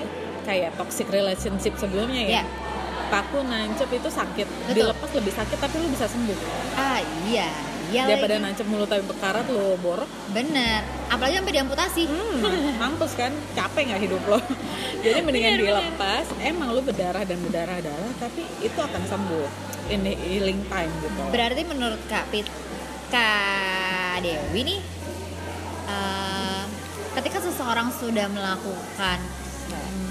[0.50, 2.30] kayak toxic relationship sebelumnya ya.
[2.30, 2.44] Iya.
[3.10, 4.46] paku nancep itu sakit.
[4.46, 4.74] Betul.
[4.86, 6.38] dilepas lebih sakit tapi lo bisa sembuh.
[6.78, 7.50] Ah iya.
[7.90, 8.44] Iya daripada lagi.
[8.46, 10.06] nancep mulut tapi bekarat lo borok.
[10.30, 10.86] Bener.
[11.10, 12.02] Apalagi sampai diamputasi.
[12.06, 12.38] Hmm,
[12.82, 13.34] mampus kan?
[13.58, 14.38] Capek nggak hidup lo?
[15.04, 15.90] Jadi mendingan Bener, bener.
[15.90, 16.26] dilepas.
[16.38, 19.48] Emang lo berdarah dan berdarah darah tapi itu akan sembuh.
[19.90, 21.20] Ini healing time gitu.
[21.34, 22.46] Berarti menurut kak Pit
[23.10, 24.80] kak Dewi nih
[25.90, 26.62] eh,
[27.18, 29.18] ketika seseorang sudah melakukan
[29.66, 30.09] hmm,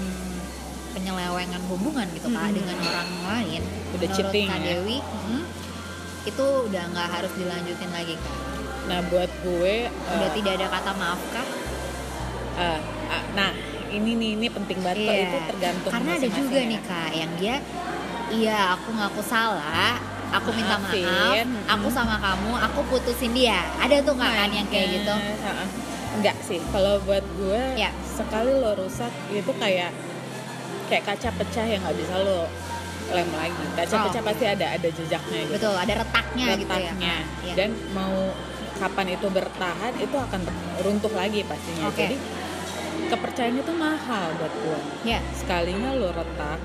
[1.00, 2.56] penyelewengan hubungan gitu kak Mm-mm.
[2.60, 4.66] dengan orang lain Udah menurut cheating kak ya?
[4.76, 5.42] Dewi hmm,
[6.28, 8.36] itu udah nggak harus dilanjutin lagi kak
[8.84, 11.48] nah buat gue udah eh, tidak ada kata maaf kak
[12.58, 13.50] eh, ah, nah
[13.90, 15.16] ini nih ini penting banget Iya.
[15.24, 16.70] itu tergantung karena ada juga ya.
[16.70, 17.56] nih kak yang dia
[18.30, 19.96] iya aku ngaku salah
[20.30, 21.02] aku minta Maafin.
[21.08, 25.14] maaf aku sama kamu aku putusin dia ada tuh nggak kan yang kayak gitu
[26.10, 27.90] enggak sih kalau buat gue Ya.
[28.04, 29.90] sekali lo rusak itu kayak
[30.90, 32.50] kayak kaca pecah yang nggak bisa lo
[33.10, 33.62] lem lagi.
[33.78, 34.02] Kaca Oh.
[34.10, 35.54] pecah pasti ada ada jejaknya gitu.
[35.54, 36.78] Betul ada retaknya, gitu ya.
[36.90, 37.16] Retaknya.
[37.46, 37.54] Iya.
[37.54, 38.14] dan mau
[38.80, 40.40] kapan itu bertahan itu akan
[40.82, 41.86] runtuh lagi pastinya.
[41.86, 41.96] Oke.
[42.06, 42.16] jadi
[43.00, 46.60] kepercayaan itu mahal buat gue ya sekalinya lo retak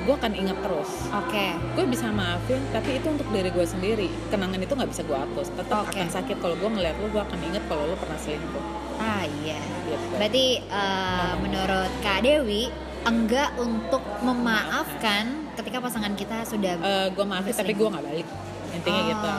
[0.00, 0.90] gue akan ingat terus.
[1.12, 1.46] Oke.
[1.76, 4.08] Gue bisa maafin tapi itu untuk diri gue sendiri.
[4.32, 5.48] Kenangan itu nggak bisa gue hapus.
[5.54, 5.96] Tetap Oke.
[5.96, 8.64] akan sakit kalau gue ngeliat lo gue akan inget kalau lo pernah selingkuh.
[9.00, 9.60] Ah iya.
[9.86, 10.06] Gitu.
[10.16, 12.70] berarti eh, menurut kak Dewi
[13.02, 15.24] enggak untuk memaafkan
[15.54, 16.76] ketika pasangan kita sudah
[17.08, 18.28] gue maafin tapi gue nggak balik.
[18.70, 19.08] Intinya Oh.
[19.08, 19.30] gitu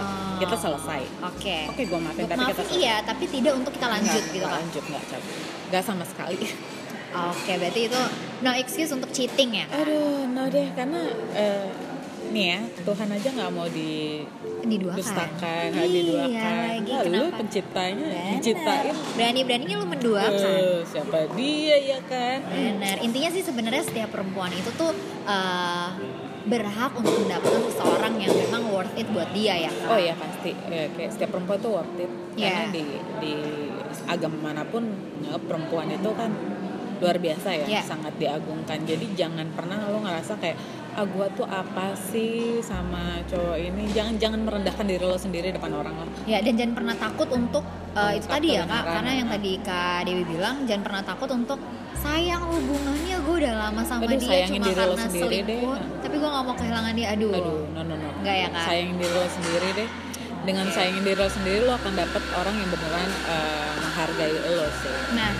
[0.41, 1.01] kita selesai.
[1.23, 1.57] Oke.
[1.69, 2.79] Oke gue maafin Untuk tapi kita maafin selesai.
[2.79, 5.35] iya tapi tidak untuk kita lanjut Nggak- gitu kan lanjut nggak cabut
[5.69, 6.37] nggak sama sekali.
[7.11, 8.01] Oke berarti itu
[8.39, 9.65] no excuse untuk cheating ya?
[9.67, 9.83] Kak?
[9.83, 11.01] aduh no deh karena
[11.33, 11.67] eh,
[12.31, 14.23] nih ya Tuhan aja nggak mau di
[14.61, 18.31] diduakan dustakan iya diduakan lagi Nah, lu penciptanya Benar.
[18.33, 22.95] diciptain berani beraninya lu menduakan Eh, siapa dia ya kan Benar.
[22.99, 24.91] Intinya sih sebenarnya setiap perempuan itu tuh
[25.23, 25.89] eh,
[26.41, 29.69] berhak untuk mendapatkan seseorang yang memang worth it buat dia ya.
[29.69, 29.93] Kak?
[29.93, 32.09] Oh ya pasti, ya, kayak setiap perempuan tuh worth it.
[32.33, 32.73] Karena Iya.
[32.73, 32.83] di
[33.21, 33.33] di
[34.07, 34.89] agama mana pun
[35.21, 36.33] ya, perempuan itu kan
[36.97, 37.81] luar biasa ya, Iya.
[37.83, 38.81] sangat diagungkan.
[38.81, 40.57] Jadi jangan pernah lo ngerasa kayak
[40.91, 43.87] ah gua tuh apa sih sama cowok ini.
[43.95, 46.07] Jangan jangan merendahkan diri lo sendiri depan orang lah.
[46.27, 47.63] Ya dan jangan pernah takut untuk
[47.95, 51.59] eh, itu tadi ya kak, karena yang tadi kak Dewi bilang jangan pernah takut untuk
[52.01, 55.21] sayang hubungannya gue udah lama sama Aduh, dia cuma diri karena deh.
[55.21, 57.07] selingkuh, tapi gue nggak mau kehilangan dia.
[57.13, 57.29] Aduh.
[57.29, 58.09] Aduh, no no no.
[58.25, 58.65] Nggak ya, Kak?
[58.65, 59.89] Sayangin diri lo sendiri deh.
[60.41, 64.93] Dengan sayangin diri lo sendiri lo akan dapet orang yang beneran eh, menghargai lo sih.
[65.13, 65.31] Nah,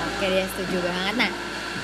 [0.00, 1.14] oke dia setuju banget.
[1.20, 1.30] Nah,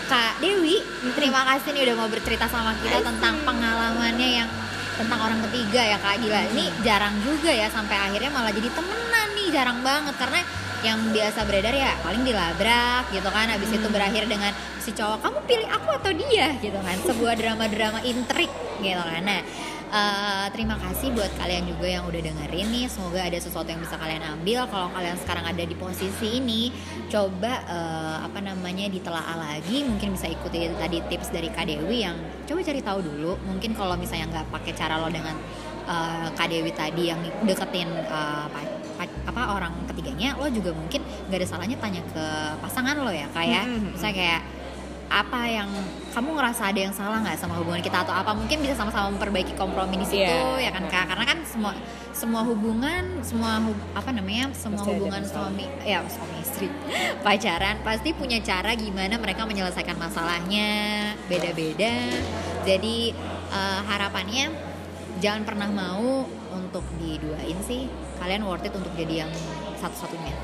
[0.07, 0.87] Kak Dewi,
[1.19, 4.49] terima kasih nih udah mau bercerita sama kita tentang pengalamannya yang
[4.95, 6.47] tentang orang ketiga ya Kak Gila.
[6.55, 10.47] Ini jarang juga ya sampai akhirnya malah jadi temenan nih, jarang banget karena
[10.85, 14.53] yang biasa beredar ya paling dilabrak gitu kan habis itu berakhir dengan
[14.83, 16.49] si cowok kamu pilih aku atau dia?
[16.61, 18.51] gitu kan sebuah drama-drama intrik
[18.83, 19.22] gitu kan.
[19.24, 19.41] Nah
[19.87, 23.97] eh, terima kasih buat kalian juga yang udah dengerin nih semoga ada sesuatu yang bisa
[23.97, 24.66] kalian ambil.
[24.68, 26.70] Kalau kalian sekarang ada di posisi ini
[27.09, 29.87] coba eh, apa namanya ditelaah lagi.
[29.87, 32.16] Mungkin bisa ikuti tadi tips dari Kak Dewi yang
[32.47, 35.35] coba cari tahu dulu mungkin kalau misalnya nggak pakai cara lo dengan
[35.89, 41.47] eh, Kak Dewi tadi yang deketin pa- apa orang ketiganya lo juga mungkin nggak ada
[41.47, 42.24] salahnya tanya ke
[42.59, 43.92] pasangan lo ya kayak Mhm.
[43.92, 44.42] misalnya kayak
[45.07, 45.70] apa yang
[46.11, 48.34] kamu ngerasa ada yang salah nggak sama hubungan kita atau apa?
[48.34, 50.66] Mungkin bisa sama-sama memperbaiki kompromi di situ Iya.
[50.66, 51.07] ya kan kak?
[51.07, 51.78] Karena kan semua
[52.11, 56.66] semua hubungan semua hub- apa namanya semua Pasti hubungan suami ya suami istri
[57.22, 60.70] pacaran pasti punya cara gimana mereka menyelesaikan masalahnya.
[61.30, 61.94] Beda-beda.
[62.66, 63.14] Jadi
[63.47, 64.51] eh, harapannya
[65.16, 67.86] jangan pernah mau untuk diduain sih
[68.19, 69.31] kalian worth it untuk jadi yang
[69.79, 70.35] satu-satunya.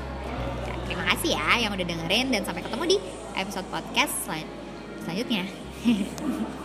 [0.67, 2.97] Ya, terima kasih ya yang udah dengerin dan sampai ketemu di
[3.35, 4.51] episode podcast selan-
[5.03, 5.43] selanjutnya